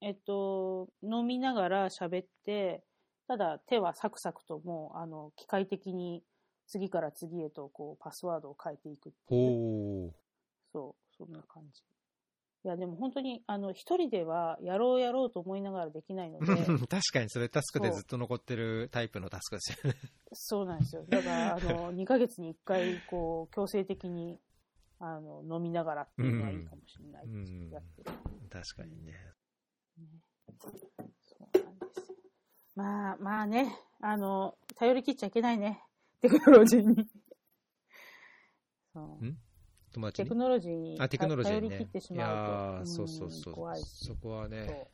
[0.00, 2.82] えっと、飲みながら喋って、
[3.26, 6.22] ただ手はサクサクともう、あの、機械的に
[6.66, 10.12] 次から次へとこうパスワードを変えていくっていう。
[10.72, 11.82] そう、そんな感じ。
[12.64, 16.46] いや、でも本当に、あの、一人ではやろうやろうと思いながらできないので、
[16.88, 19.98] 確かにそれタスクでずっと残ってるタイプのタスクですよね。
[20.32, 21.04] そうなんですよ。
[21.06, 24.40] だから、あの、2ヶ月に1回、こう、強制的に、
[24.98, 27.52] あの、飲みながらっていうのはいいかもしれないです。
[27.52, 27.70] うん。
[28.48, 29.12] 確かにね。
[29.12, 30.22] ね
[30.56, 31.14] そうなんで
[31.92, 32.03] すよ。
[32.74, 35.82] まあ、まあね、あの、頼り切っちゃいけないね。
[36.20, 37.08] テクノロジーに。
[38.92, 39.34] そう
[39.92, 40.28] 友達に？
[40.28, 41.78] テクノロジーにあ、テクノロジー頼りね。
[41.78, 43.54] 切ってしいやまうと、ーそうそうそう。
[43.54, 44.90] 怖いしそこはね。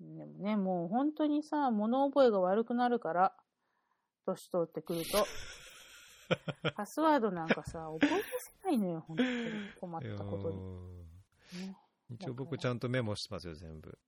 [0.00, 3.36] でもね、もう本当にさ、物覚えが悪くなるから、
[4.26, 5.24] 年取ってくると。
[6.74, 8.16] パスワードなんかさ、覚えさ
[8.62, 9.28] せないのよ、本当に。
[9.80, 10.56] 困っいやたことに。
[10.58, 11.78] ーね、
[12.10, 13.98] 一応僕ちゃんとメモしてますよ、全部。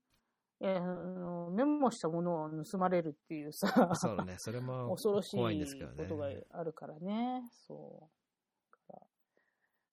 [0.60, 5.36] いやあのメモしたものを盗まれるっていうさ、そうね、それも 恐ろしい。
[5.36, 7.48] ことがあるからね。
[7.66, 8.18] そう。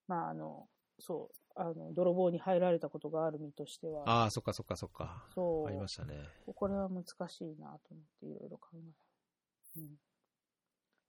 [0.07, 0.67] まあ、あの、
[0.99, 5.25] そう、あの、泥棒に入られたことがある身としては、ああ、そっかそっかそっか。
[5.33, 5.67] そう。
[5.67, 6.29] ありましたね。
[6.45, 8.83] これは難しいなと思っていろいろ考える。
[9.77, 9.99] うん。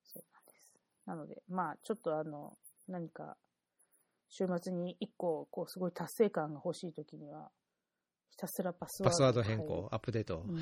[0.04, 0.74] そうなんです。
[1.04, 2.56] なので、まあ、ちょっとあの、
[2.88, 3.36] 何か、
[4.28, 7.50] 週末に一個、こう、すごい達成感が欲しいときには、
[8.37, 10.44] ひたすらパスワードパスワードを変更、アップデート。
[10.46, 10.57] うん。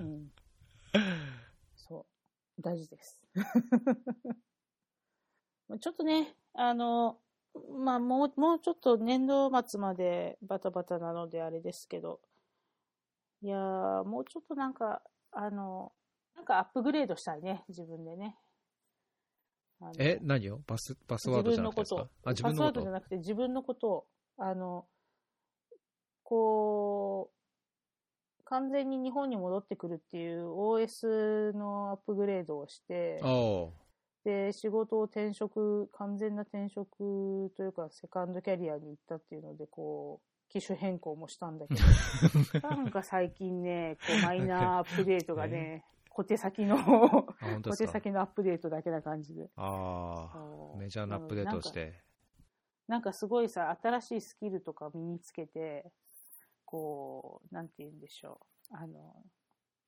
[0.00, 0.32] うん、
[1.76, 2.04] そ
[2.58, 2.60] う。
[2.60, 3.22] 大事です。
[5.68, 7.20] まあちょっとね、あの、
[7.78, 12.20] まあ、もう、もうちょっと年度末までバタバタなのであれですけど、
[13.42, 15.00] いやー、もうちょっとなんか、
[15.30, 15.92] あの、
[16.34, 18.36] なんかアップグレードしたいね、自分でね。
[19.80, 20.58] あのえ、何を？
[20.66, 22.08] パス、パスワードじゃなくてですか？
[22.24, 22.64] あ、自パ分のこと？
[22.64, 24.06] スワードじゃなくて自分のことを、
[24.38, 24.88] あの、
[26.24, 27.30] こ
[28.40, 33.72] う、完全に日本に戻ってくるっていう OS のアップグレードをして、お
[34.24, 41.80] で、仕事を転職、完全な転職というか、セカンドキャリアに行ったっていうので、こう、機種変更もしたんだけど、
[42.68, 46.76] なんか最近ね、こう、マイナーアップデートがね、 小手先の。
[47.64, 49.50] 小手先のアップデートだけな感じで。
[49.56, 52.00] ああ、メジャーなアップデートをして。
[52.86, 55.90] なんかすごいさ、新しいスキルとか身につけて、
[56.74, 58.40] こう、なんて言うんでしょ
[58.72, 58.76] う。
[58.76, 59.14] あの、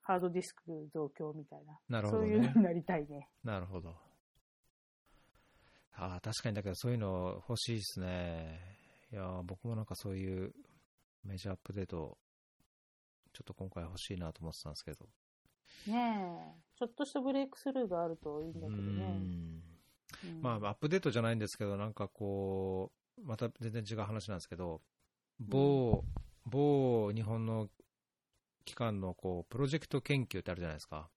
[0.02, 1.78] ハードディスク増強みたいな。
[1.88, 3.28] なるほどねそういうのになりたいね。
[3.42, 3.90] なるほど。
[5.94, 8.60] ああ、確かにだけどそういうの欲しいですね。
[9.12, 10.52] いやー、僕もなんかそういう
[11.24, 12.18] メジャーアップデート、
[13.32, 15.06] ちょっと今回欲しいなと思ってたんですけど。
[15.88, 16.78] ねえ。
[16.78, 19.04] ちょっとしたブレイクスルーがあるといいんだけどね。
[19.08, 19.62] ん。
[20.24, 24.80] うんまあ、アップデートじゃないんですけど、なんかこう、また全然違う話なんですけど、
[25.40, 26.04] 某、
[26.46, 27.68] 某日本の
[28.64, 31.08] 機関のこうプロジェクト研究ってあるじゃないですか。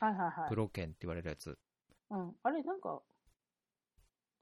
[0.00, 0.54] はいはいはいプ。
[0.56, 1.58] ロ研って言われるやつ。
[2.10, 2.32] うん。
[2.42, 3.00] あれ、なんか、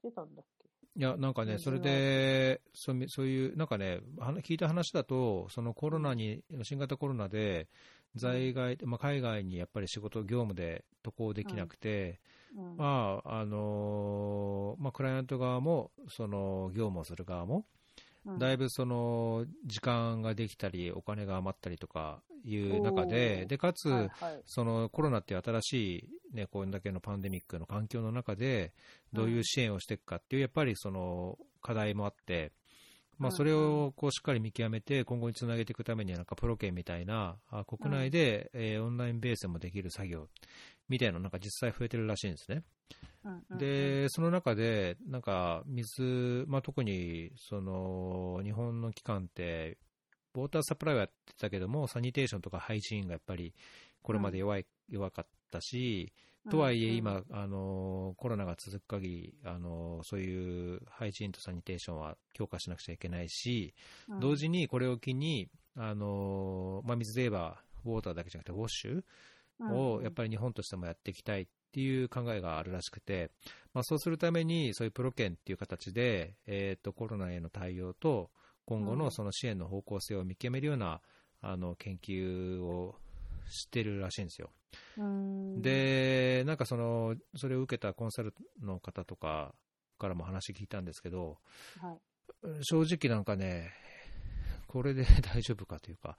[0.03, 0.67] 出たんだっけ？
[0.95, 7.67] いや、なんかね、うんそれで、そそういう、なんかね、は聞いた話だと、そのコロナに、新型コロナで、
[8.15, 12.19] 在外、まあ、海外にやっぱり仕事、業務で渡航できなくて、
[12.55, 12.77] うん。
[12.77, 17.63] まあ、あのーまあ、クライアント側も、その、業務をする側も、うん
[18.25, 24.09] だいぶその、時間ができたり、お金が余ったりとかいう中おで、ーで、かつ。
[24.45, 28.73] そのコロナっていう新しい、ね、これだけのパンデミックの環境の中で、
[29.11, 32.51] どういう支援をしていくかっていう、やっぱりその課題もあって、
[33.17, 40.27] まそれをこうしっかり見極めて、今後につなげていくためには、なんかプロ券みたいな、あ国内で、えーオンラインベースでもできる作業
[40.89, 42.63] みたいなのなんか実際増えてるらしいんですね。
[43.57, 49.77] で、その中で、なんか水、まあ、特にその日本の機関って、
[50.35, 53.53] ウォーターサプライはやってたけども、サニテーションとかハイジーンがやっぱり
[54.01, 56.11] これまで弱い、弱かったし、
[56.49, 63.73] とはいえうん今、あのコロナが続く限り、あのそういうハイジーンとサニテーションは強化しなくちゃいけないし、
[64.09, 64.19] うん。
[64.19, 69.03] 同時にこれを機に、あのまあ、水で言えばウォーターだけじゃなくてウォッシュ
[69.73, 73.31] をやっぱり日本としてもやっていきたいっていう考えがあるらしくて、
[73.73, 78.29] まあ、そうするためにそういうプロ券っていう形で、えー、とコロナへの対応と
[78.65, 81.01] 今後うんのその支援の方向性を見極めるような
[81.41, 82.95] あの研究を
[83.49, 84.51] してるらしいんですよ。
[84.97, 89.53] うん、で、なんかその、それを受けたコンサルの方とか
[89.99, 91.37] からも話聞いたんですけど、
[91.81, 91.97] はい。
[92.61, 93.71] 正直なんかね、
[94.67, 96.17] これで 大丈夫かというか、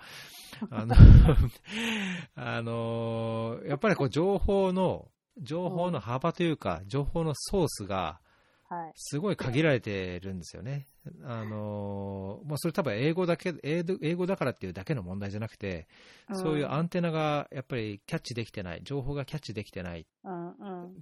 [0.71, 0.95] あの、
[2.37, 8.20] あのやっぱりこう情報の、情報の幅というか、情報のソースが、
[8.68, 8.93] はい。
[8.97, 10.87] すごい限られてるんですよね。
[11.22, 13.82] あのまあ、それ多分英語だけ英
[14.14, 15.87] 語、だからっていうだけの問題じゃなくて、
[16.32, 20.07] そういうアンテナがやっぱりキャッチできてない、情報がキャッチできてないっ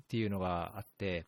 [0.08, 1.26] ていうのがあって、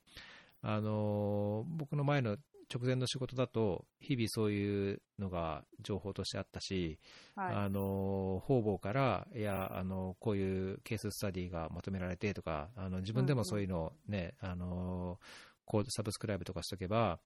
[0.60, 2.36] あの僕の前の
[2.72, 6.98] 直前の仕事だと、日々そういうのが情報としてあったし、
[7.34, 7.54] はい。
[7.54, 15.18] あの方々から、いやあの、こういうケーススタディがまとめられてとか、あの自分でもそういうのをね、あの
[15.64, 17.18] こうサブスクライブとかしとけば、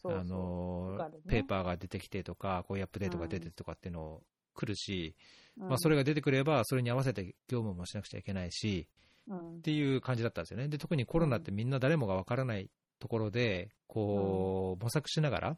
[0.00, 0.20] そうそう。
[0.20, 4.22] あのペーパーが出てきてとか、こういうアップデートが出てとかっていうのを
[4.54, 5.14] 来るし、
[5.58, 5.68] うん。
[5.68, 8.86] まあ、それが出てくれば、それに合わせて業務もしなくちゃいけないし、
[9.28, 9.58] うん。
[9.58, 10.68] っていう感じだったんですよね。
[10.68, 15.56] で、特にコロナってみんな誰もがわからないところで、こう、模索しながら、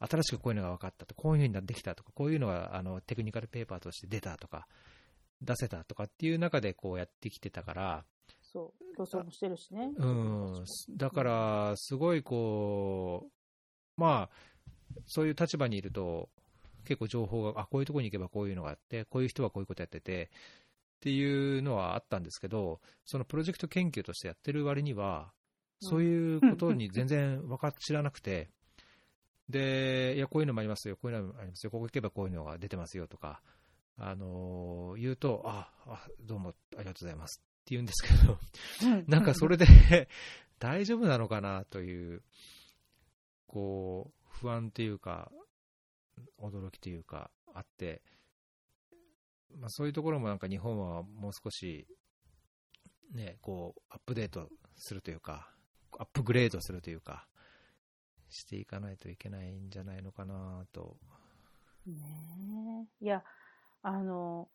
[0.00, 4.66] 新しくこういうのが分かったと、こういうふうになってきたとか、こういうのがあのテクニカルペーパーとして出たとか、
[5.42, 8.04] 出せたとかっていう中でこうやってきてたから、
[8.52, 9.90] そう、競争もしてるしね。
[9.96, 10.64] うん、
[10.96, 16.30] だか、ら、すごいこう、まあ、そういう立場にいると、
[16.84, 20.30] 結構情報が、あ、こういうところに行けばこういうのがあって、こういう人はこういうことやってて、
[20.96, 25.32] っていうのはあったんですけど、そのプロジェクト研究としてやってる割には、
[25.80, 28.48] そういうことに全然分かっ知らなくて、
[29.48, 33.40] で、いや、こういうのもありますよ、こういうのもありますよ、ここ行けばこういうのが出てますよとか、
[33.96, 38.38] あの言うと、あ、あどうもありがとうございますって言うんですけど、
[39.06, 39.66] なんかそれで
[40.58, 42.22] 大丈夫なのかなという、
[43.46, 45.32] こう、不安というか、
[46.38, 48.02] 驚きというか、あって、
[49.56, 51.86] まあ、そういうところもなんか日本はもう少し、
[53.12, 55.50] ね、こう、アップデートするというか、
[55.98, 57.26] アップグレードするというか、
[58.30, 60.96] していかないといけないんじゃないのかなと。
[61.86, 63.04] ねえ。
[63.04, 63.24] いや、
[63.82, 64.48] あの、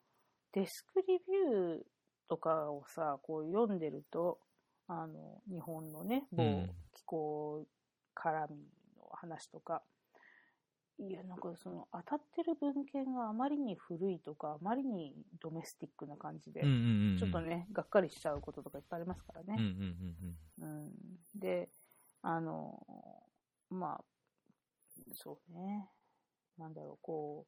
[0.53, 1.83] デスクリビュー
[2.29, 4.39] とかをさ、こう読んでると、
[4.87, 6.27] あの、日本のね、
[6.93, 7.65] 気候
[8.15, 8.57] 絡み
[8.97, 9.81] の話とか、
[10.99, 19.55] いや、なんかその当たってる文献があまりに古いとか、あまりにドメスティックな感じで、うんうんうんうんちょっとね、がっかりしちゃうこととかいっぱいありますからね。
[19.57, 19.71] うんうん
[20.61, 20.85] うんうん。
[20.85, 21.69] うん、で、
[22.21, 22.85] あの、
[23.69, 24.03] まあ、
[25.13, 25.89] そうね、
[26.57, 27.45] なんだろう、こ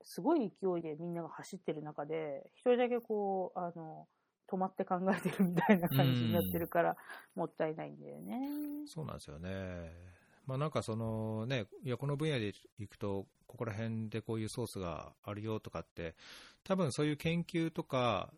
[0.00, 4.08] う、すごい勢いでみんなが走ってる中で、一人だけこう、あの、
[4.50, 6.96] 止まって考えてるみたいな感じになってるから、
[7.34, 8.48] もったいないんだよね。
[8.86, 10.19] そうなんですよね。
[10.50, 16.16] まあなんかそのね、いや、この分野でいくと、ここら辺でこういうソースがあるよとかって、
[16.64, 18.32] 多分そういう研究とか、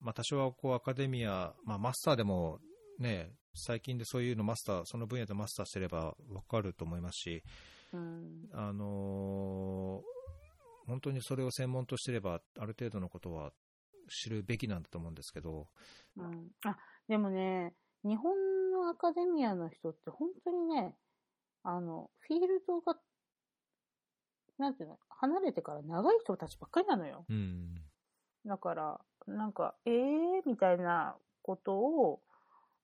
[0.00, 2.60] まあ多少はこうアカデミア、まあマスターでも
[2.98, 7.42] ね、最近でそういうのマスター、その分野でマスターしてればわかると思いますし、
[7.92, 8.48] うん。
[8.54, 10.14] あのー
[10.86, 13.52] 本当にそれを専門としてれば、ある程度のことは
[14.10, 15.66] 知るべきなんだと思うんですけど、
[16.18, 16.50] うん。
[16.62, 16.76] あ、
[17.08, 17.72] でもね、
[18.02, 18.34] 日本
[18.70, 20.94] のアカデミアの人って本当にね、
[21.64, 22.96] あの、フィールドが、
[24.58, 27.24] なんていうの、離れてから長い人たちばっかりなのよ。
[27.28, 27.82] うん、
[28.46, 32.22] だから、なんか、ええー、みたいなことを、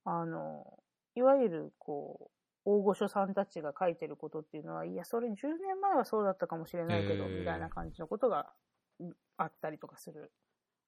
[0.05, 0.79] あの、
[1.15, 8.53] いわゆる、こう、大御所さんたちが書いてることっていうのは、いや、それ10年前はそうだったかもしれないけど、えーみたいな感じのことが
[8.99, 10.33] うんあったりとかする。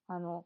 [0.07, 0.45] あの、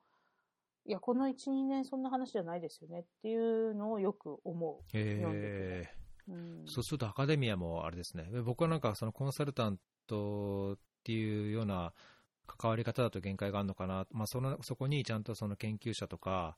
[0.84, 5.95] いや、この1、2年そんな話じゃないですよねっていうのをよく思読んでえーう。
[5.95, 5.95] うん。
[6.66, 11.92] そうするとアカデミアもあれですね、僕はなんかそのコンサルタントっていうような
[12.46, 16.56] 関わり方だと限界があるのかな、まあ、そのそこにちゃんとその研究者とか、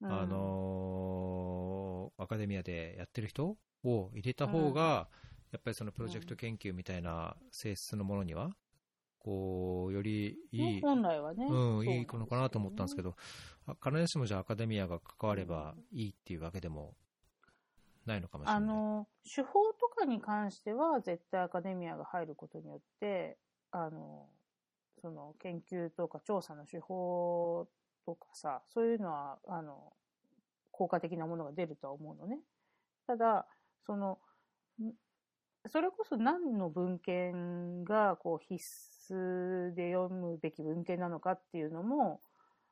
[0.00, 0.12] うん。
[0.12, 5.08] あのーアカデミアでやってる人を入れた方が、
[5.52, 8.50] やっぱりそのプロジェクト研究みたいな性質のものには、
[9.18, 11.46] こうよりいねい、本来はね。
[11.46, 13.16] うん、いいのかなと思ったんですけど、
[13.66, 16.94] あ必ずしもじゃあアカデミアが関わればいいっていうわけでも
[18.06, 18.62] ないのかもしれない。
[18.62, 23.38] あの、手法とかに関しては、絶対アカデミアが入ることによって、
[23.70, 24.28] あの、
[25.00, 27.68] その研究とか調査の手法
[28.04, 29.92] とかさ、そういうのは、あの、
[30.70, 32.38] 効果的なものが出るとは思うのね。
[33.06, 33.46] ただ、
[33.84, 34.18] その、
[35.68, 38.62] それこそ何の文献がこう必
[39.12, 42.20] 須で読むべき文献なのかっていうのも、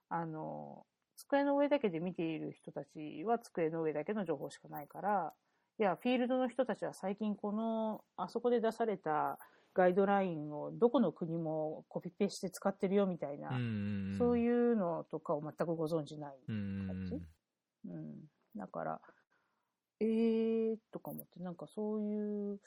[0.09, 0.87] あの、
[1.17, 5.33] 机の上だけで見ている人たちは机の上だけの情報しかないから、
[5.79, 9.39] いや、フィールドの人たちは最近この、あそこで出された
[9.75, 17.15] ガイドラインをどこの国もコピペして使ってるよみたいな、うんそういうのとかを全くご存知ないうん感じ
[17.87, 18.15] うん、
[18.57, 19.01] だから、
[20.01, 22.61] えーとか思って、なんかそういう、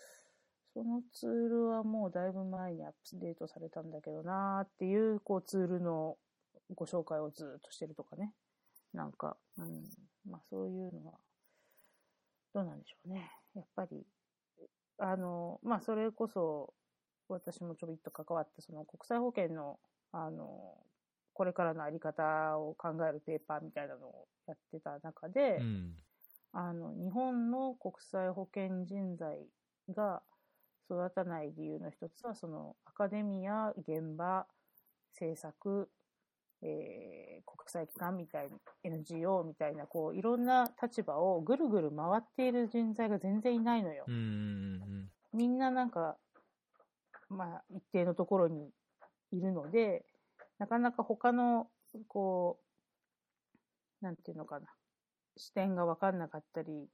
[0.74, 6.18] そのツールはもうだいぶ前にアップデートされたんだけどなーっていう、こうツールの
[6.76, 8.34] ご紹介をずっとしてるとかね。
[8.94, 9.84] なんか、うん、
[10.30, 11.14] まあそういうのは、
[12.54, 13.32] どうなんでしょうね。
[13.56, 14.06] やっぱり、
[15.00, 16.74] あの、まあそれこそ、
[17.30, 19.80] 私もちょびっと関わって、その国際保険の、
[20.12, 20.78] あの、
[21.34, 25.96] これからのあり方を考えるペーパーみたいなのをやってた中で、うん
[26.54, 29.46] あの、日本の国際保険人材
[29.90, 30.24] が
[30.90, 34.48] 育たない理由の一つは、そのアカデミア、現場、
[35.14, 35.90] 政策、
[36.62, 37.28] えー
[37.68, 44.06] 国際機関みたいな、NGO みたいな、こう、いろんな立場をぐるぐる回っている人材が全然いないのよ。
[44.08, 46.18] うんうんみんななんか、
[47.30, 48.72] まあ、一定のところに
[49.34, 50.06] いるので、
[50.58, 51.68] なかなか他の、
[52.08, 52.58] こ
[54.02, 54.68] う、なんていうのかな、
[55.36, 56.90] 視点が分かんなかったり、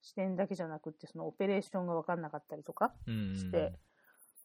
[0.00, 2.94] 視点だけじゃなくって、そのオペレーションが分かんなかったりとか
[3.34, 3.72] して、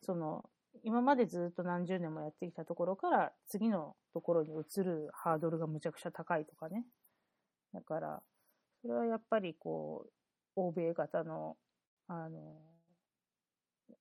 [0.01, 0.49] その、
[0.83, 6.85] 今までずっと何十年もやってきたところから、次のところに移るハードルがむちゃくちゃ高いとかね。
[7.73, 8.23] だから、
[8.81, 10.11] それはやっぱりこう、
[10.55, 11.57] 欧米型の、
[12.07, 12.57] あの、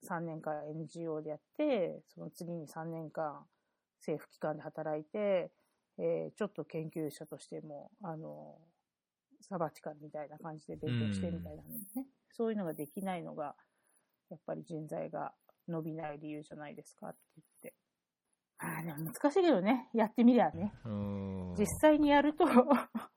[0.04, 3.44] 3年間 NGO でやって、その次に3年間
[3.98, 5.50] 政府機関で働いて、
[5.98, 8.56] えーちょっと研究者としても、あの、
[9.42, 13.54] サバティカルみたいな感じで勉強してみたいなのね、そういうのができないのが、
[14.30, 15.32] やっぱり人材が
[15.70, 17.74] 伸びない理由じゃないですかって言って。
[18.58, 20.72] ああ、でも難しいけどね、やってみりゃね。
[20.84, 22.44] うん実際にやると、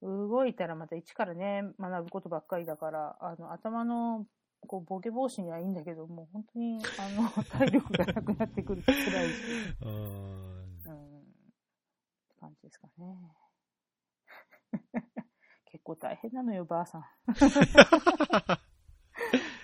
[0.00, 4.26] 動いたらまた一からね、学ぶことばっかりだから、あの、頭の、
[4.66, 9.42] こう、ボケ防止にはいいんだけど、もう本当に、あの、 体力がなくなってくると辛いし、
[9.82, 11.24] うんうん、っ
[12.28, 13.34] て感じですかね。
[15.66, 17.00] 結構大変なのよ、ばあさん。
[17.02, 17.50] はい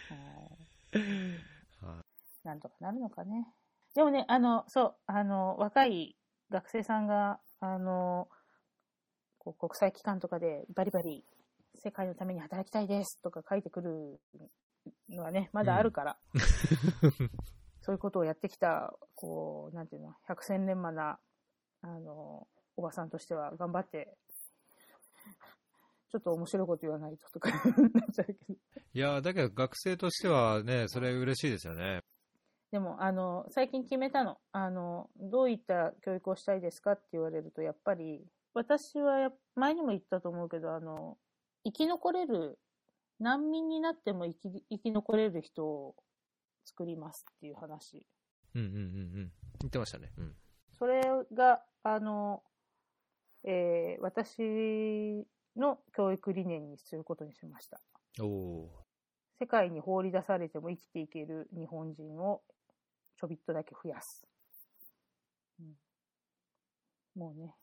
[0.09, 1.47] は
[2.45, 3.47] なんとかなるのかね。
[3.95, 6.16] でもね、あの、そう、あの、若い
[6.51, 8.28] 学生さんが、あの、
[9.38, 11.24] こう国際機関とかでバリバリ
[11.74, 14.20] 世界のために働きたいですとか書いてくる
[15.09, 16.18] のはね、まだあるから、
[17.82, 21.18] そういうことをやってきた、こう、なんていうの、百戦錬磨な、
[21.82, 24.14] あの、おばさんとしては頑張って、
[26.11, 28.55] ちょっと面白いこと言わないととか なっちゃうけど。
[28.93, 32.03] いや、だけど学生としてはね、それ嬉しいですよね。
[32.71, 34.39] でも、あの、最近決めたの。
[34.53, 41.18] あの、どういった教育をしたいですかって言われると、やっぱり、私はや、前にも言ったと思うけど、あの、
[41.64, 42.59] 生き残れる、
[43.18, 45.97] 難民になっても生き、生き残れる人を
[46.64, 48.07] 作りますっていう話。
[48.55, 49.33] うんうんうんうん。
[49.61, 50.12] 言ってましたね。
[50.16, 50.37] うん。
[50.79, 51.03] それ
[51.35, 52.43] が、あの、
[53.43, 57.81] えー私の教育理念にすることにしました。
[58.21, 58.71] おお
[59.41, 62.43] 世界に放り出されても生きていける日本人を
[63.21, 64.27] ちょびっとだけ増やす。
[65.61, 65.75] うん、
[67.14, 67.55] もうね、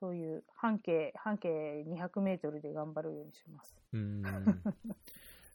[0.00, 3.76] そういう半径、半径200メートルで頑張るようにします。
[3.92, 4.22] うん。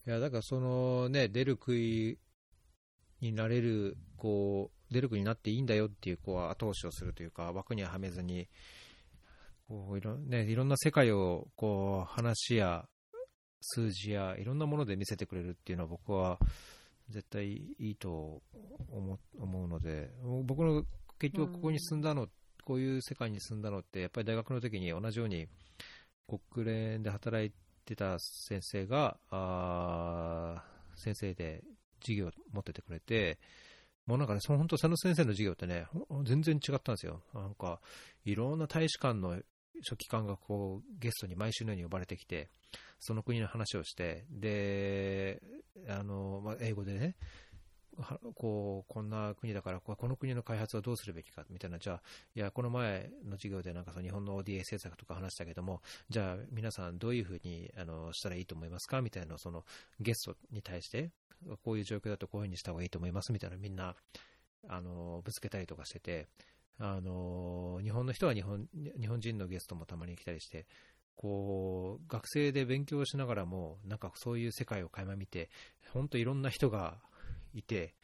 [0.08, 2.20] いや、だからそのね、出る杭
[3.22, 8.48] になれる、こう、出る杭になっていいんだよっていう、こう、後押しをするというか、枠にははめずに、
[9.68, 12.88] こういろ,、ね、いろんな世界を、こう、話や、
[13.62, 16.38] 数字や、いろんなもので見せてくれるっていうのは僕は
[17.10, 18.42] 絶対いいと
[18.92, 20.12] 思思うので、
[20.44, 20.84] 僕の
[21.20, 22.28] 結局ここに住んだの、
[22.64, 25.48] こういう世界に住んだのって、やっぱり大学の時に同じように
[26.54, 27.52] 国連で働い
[27.86, 31.62] てた先生が、あー先生で
[32.02, 33.38] 授業を持っててくれて、
[34.06, 37.24] もうなんかね、その本当、その先生の授業ってね、ほ全然違ったんですよ。
[37.34, 37.80] なんか、
[38.24, 39.42] いろんな大使館の
[39.82, 42.50] 書記官がこうゲストに毎週のように呼ばれてきて、
[43.00, 45.42] その国の話をして、で、
[45.88, 47.16] あの、まあ、英語でね、
[48.36, 52.02] こう、こんな国だから、この国の開発はどうするべきか、みたいな、じゃあ、
[52.36, 59.02] いや、この前の授業でなんかその日本の ODA 政策とか話したけども、じゃあ皆さんどういうふうにあのしたらいいと思いますか？
[59.02, 59.64] みたいなその
[60.00, 61.12] ゲストに対して、
[61.64, 63.32] こういう状況だとこういうふうにした方がいいと思います？
[63.32, 63.96] みたいなみんな、
[64.68, 66.28] あの、ぶつけたりとかしてて、
[66.78, 68.68] あの、日本の人は日本、
[69.00, 70.68] 日本人のゲストもたまに来たりして、
[71.16, 75.50] こう、学生で勉強しながらも、なんかそういう世界を垣間見て、
[75.94, 77.02] 本当いろんな人が
[77.54, 77.96] いて、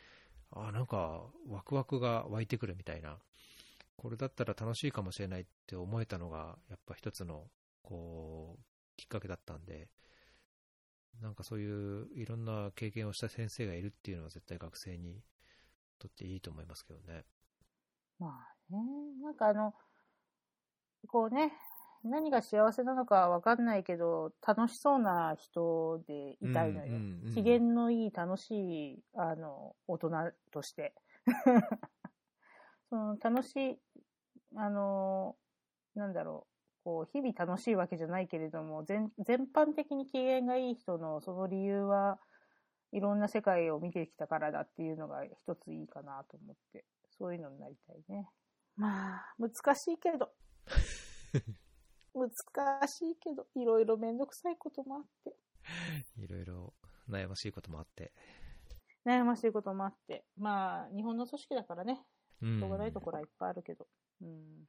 [0.51, 3.17] あなんかワクワクが湧いてくるみたいな、
[3.97, 7.49] これだったら楽しいかもしれないって思えたのが、やっぱ一つの、
[7.83, 8.63] こう、
[8.97, 9.89] きっかけだったんで、
[11.21, 15.21] なんかそういういろんな経験をした先生がいるっていうのは絶対学生に
[15.99, 17.25] とっていいと思いますけどね。
[18.17, 18.77] まあね、
[19.21, 19.73] なんかあの、
[21.07, 21.51] こうね、
[22.03, 26.85] 何が幸せなのかわかんないけど、楽しそうな人でいたいのよ。
[26.85, 28.51] うんうんうん機嫌のいい楽し
[28.95, 30.11] い、あの、大人
[30.51, 30.93] として。
[32.89, 33.79] その楽しい、
[34.57, 35.37] あの、
[35.95, 36.45] なんだろ
[36.81, 42.19] う、こう、日々楽しいわけじゃないけれども、全全般的に機嫌がいい人のその理由は、
[42.91, 46.83] いろんな世界を見てきたからだっていうのが一ついいかなと思って、
[47.17, 48.27] そういうのになりたいね。
[48.75, 50.33] まあ、難しいけど。
[52.13, 55.35] 難しいけど、いろいろめんどくさいこともあって、
[56.17, 56.73] いろいろ
[57.09, 58.13] 悩ましいこともあって。
[59.05, 62.05] 悩ましいこともあって、まあ、日本の組織だからね、
[62.41, 63.87] うんしょうがないところはいっぱいあるけど、
[64.21, 64.67] うん。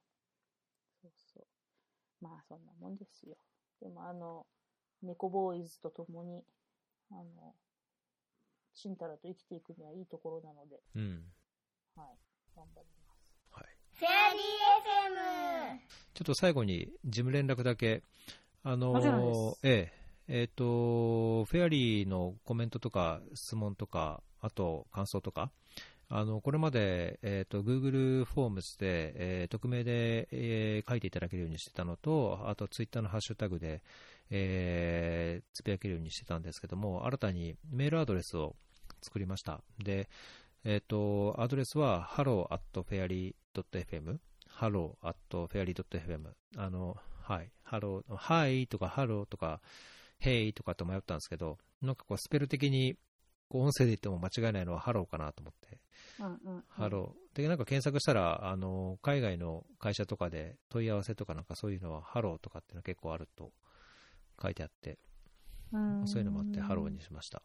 [1.03, 2.25] そうそう。
[2.25, 3.37] まあ、そんなもんですよ。
[3.81, 4.47] でも、あの、
[5.03, 6.45] 猫ボーイズと共に、
[7.11, 7.55] あの、
[8.75, 11.33] ちんたらと生きていくにはいいところなので、うん。
[11.97, 12.19] はい、
[12.57, 13.02] 頑張ります。
[14.03, 14.07] はい。
[14.07, 14.43] フェアリー
[15.77, 15.79] FM
[16.15, 18.03] ちょっと最後に事務連絡だけ、
[18.65, 19.93] あのえ
[20.29, 25.51] え、えっ、と、フェアリーのコメントとか質問とか、あと感想とか、
[26.09, 33.83] あの、これまで、えっ、と、Google フォームズで、えー匿名で、えー書いていただけるようにしてたのと、あと Twitter のハッシュタグで、
[34.31, 38.57] えーつぶやけるようにしてたんですけども、新たにメールアドレスを
[39.01, 39.63] 作りました。
[39.79, 40.09] で、
[40.65, 42.03] えっ、と、アドレスは
[43.55, 44.19] hello.fairy.fm
[44.61, 46.21] hello.fairy.fm
[46.57, 49.61] あの、はい、hello、hi とか hello とか
[50.21, 52.95] hey とかと迷ったんですけど、なんかこうスペル的に
[53.49, 55.79] こう音声で言っても間違いないのは hello かなと思って、
[56.21, 56.65] うんうん、うん。
[56.69, 57.37] ハロー。
[57.37, 63.53] で、なんか検索したら、あの、海外の会社とかで問い合わせとかなんかそういうのはハローとかっていうのは結構あると
[64.41, 64.99] 書いてあって、
[65.73, 67.43] うんそういうのもあってハローにしました。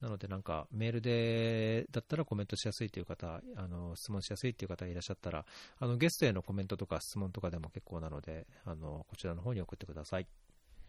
[0.00, 5.44] なのでなんかメールでだったらコメントしやすいという方、あの質問しやすいという方がいらっしゃったら、
[5.78, 10.26] あのゲストへのコメントとか質問とかでも結構なので、あのこちらの方に送ってください。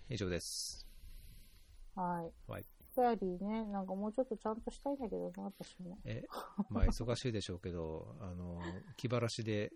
[0.09, 0.87] 以上です。
[1.95, 2.51] はい。
[2.51, 2.65] はい。
[2.93, 5.97] フェアリーね、なんかもうちょっとちゃんとしたいんだけどな、私も。
[6.05, 6.23] え、
[6.69, 8.61] まあ忙しいでしょうけど、あの
[8.97, 9.71] 気晴らしで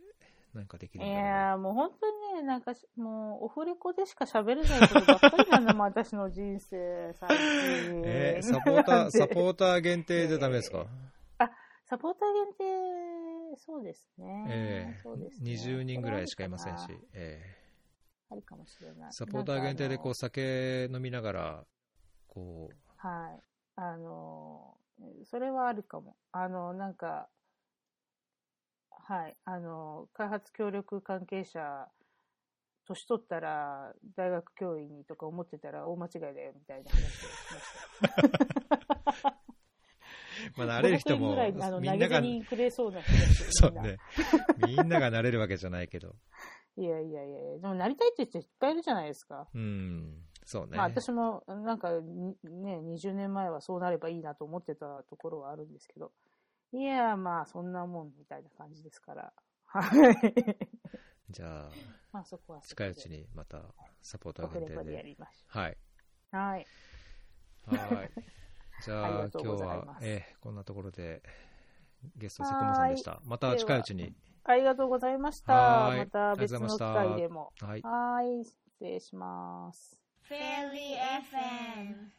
[0.56, 7.38] 何かできいるんだろうやー、もう本当にね、なんかし、もう、オフレコでしか喋れないことばっかりなんだ もん、私の人生、最近。
[8.06, 10.86] えーサポーター、サポーター限定でダメですか、
[11.86, 12.54] サポーター限
[13.54, 14.46] 定、そうですね。
[14.48, 17.02] ええそうですね20人ぐらいしかいませんしそれは
[18.32, 19.10] あるか、もしれない。
[19.10, 21.66] ーサポーター限定でこう酒飲みながら、
[22.28, 23.44] こう、あのはい。
[23.76, 24.78] あの、
[25.26, 26.16] それはあるかも。
[26.32, 27.28] あの、なんか、
[29.08, 29.38] はい。
[29.46, 31.88] あの、開発協力関係者、
[32.88, 37.26] 年取ったら大学教員にとか思ってたら大間違いだよみたいな話をし
[38.02, 39.36] ました。
[40.56, 43.12] まあ、慣れる人も、500円ぐらいあの投みんなが、げ銭くれそうな人
[43.50, 43.98] そよみんなうね、
[44.68, 46.16] みんなが慣れるわけじゃないけど、
[46.78, 49.48] いやいやいやでもなりたいって人いっぱいいるじゃないですか。
[49.54, 50.78] うん、そうね。
[50.78, 56.12] まあ私もなんかにね、20年前はそうなればいいなと思ってたところはあるんですけど、
[56.78, 59.34] いや、まあそんなもんみたいな感じですから。
[59.66, 60.58] はい。
[61.30, 61.72] じゃあ、
[62.12, 63.62] まあそこはそこで近いうちにまた
[64.02, 65.04] サポーター限定でやで。
[65.04, 65.78] りましはい。
[66.34, 66.38] ょう。
[66.38, 66.68] はい。
[67.66, 68.12] はい。
[68.84, 71.24] じゃあ、今日はえーこんなところで、
[72.16, 73.22] ゲスト、セクモさんでした。
[73.24, 74.14] また近いうちに。
[74.44, 75.54] ありがとうございました。
[75.54, 77.52] はいまた別の機会でも。
[77.62, 77.82] はい。
[77.82, 78.44] はい。
[78.46, 79.98] 失礼します。
[80.22, 82.16] フェアリー FM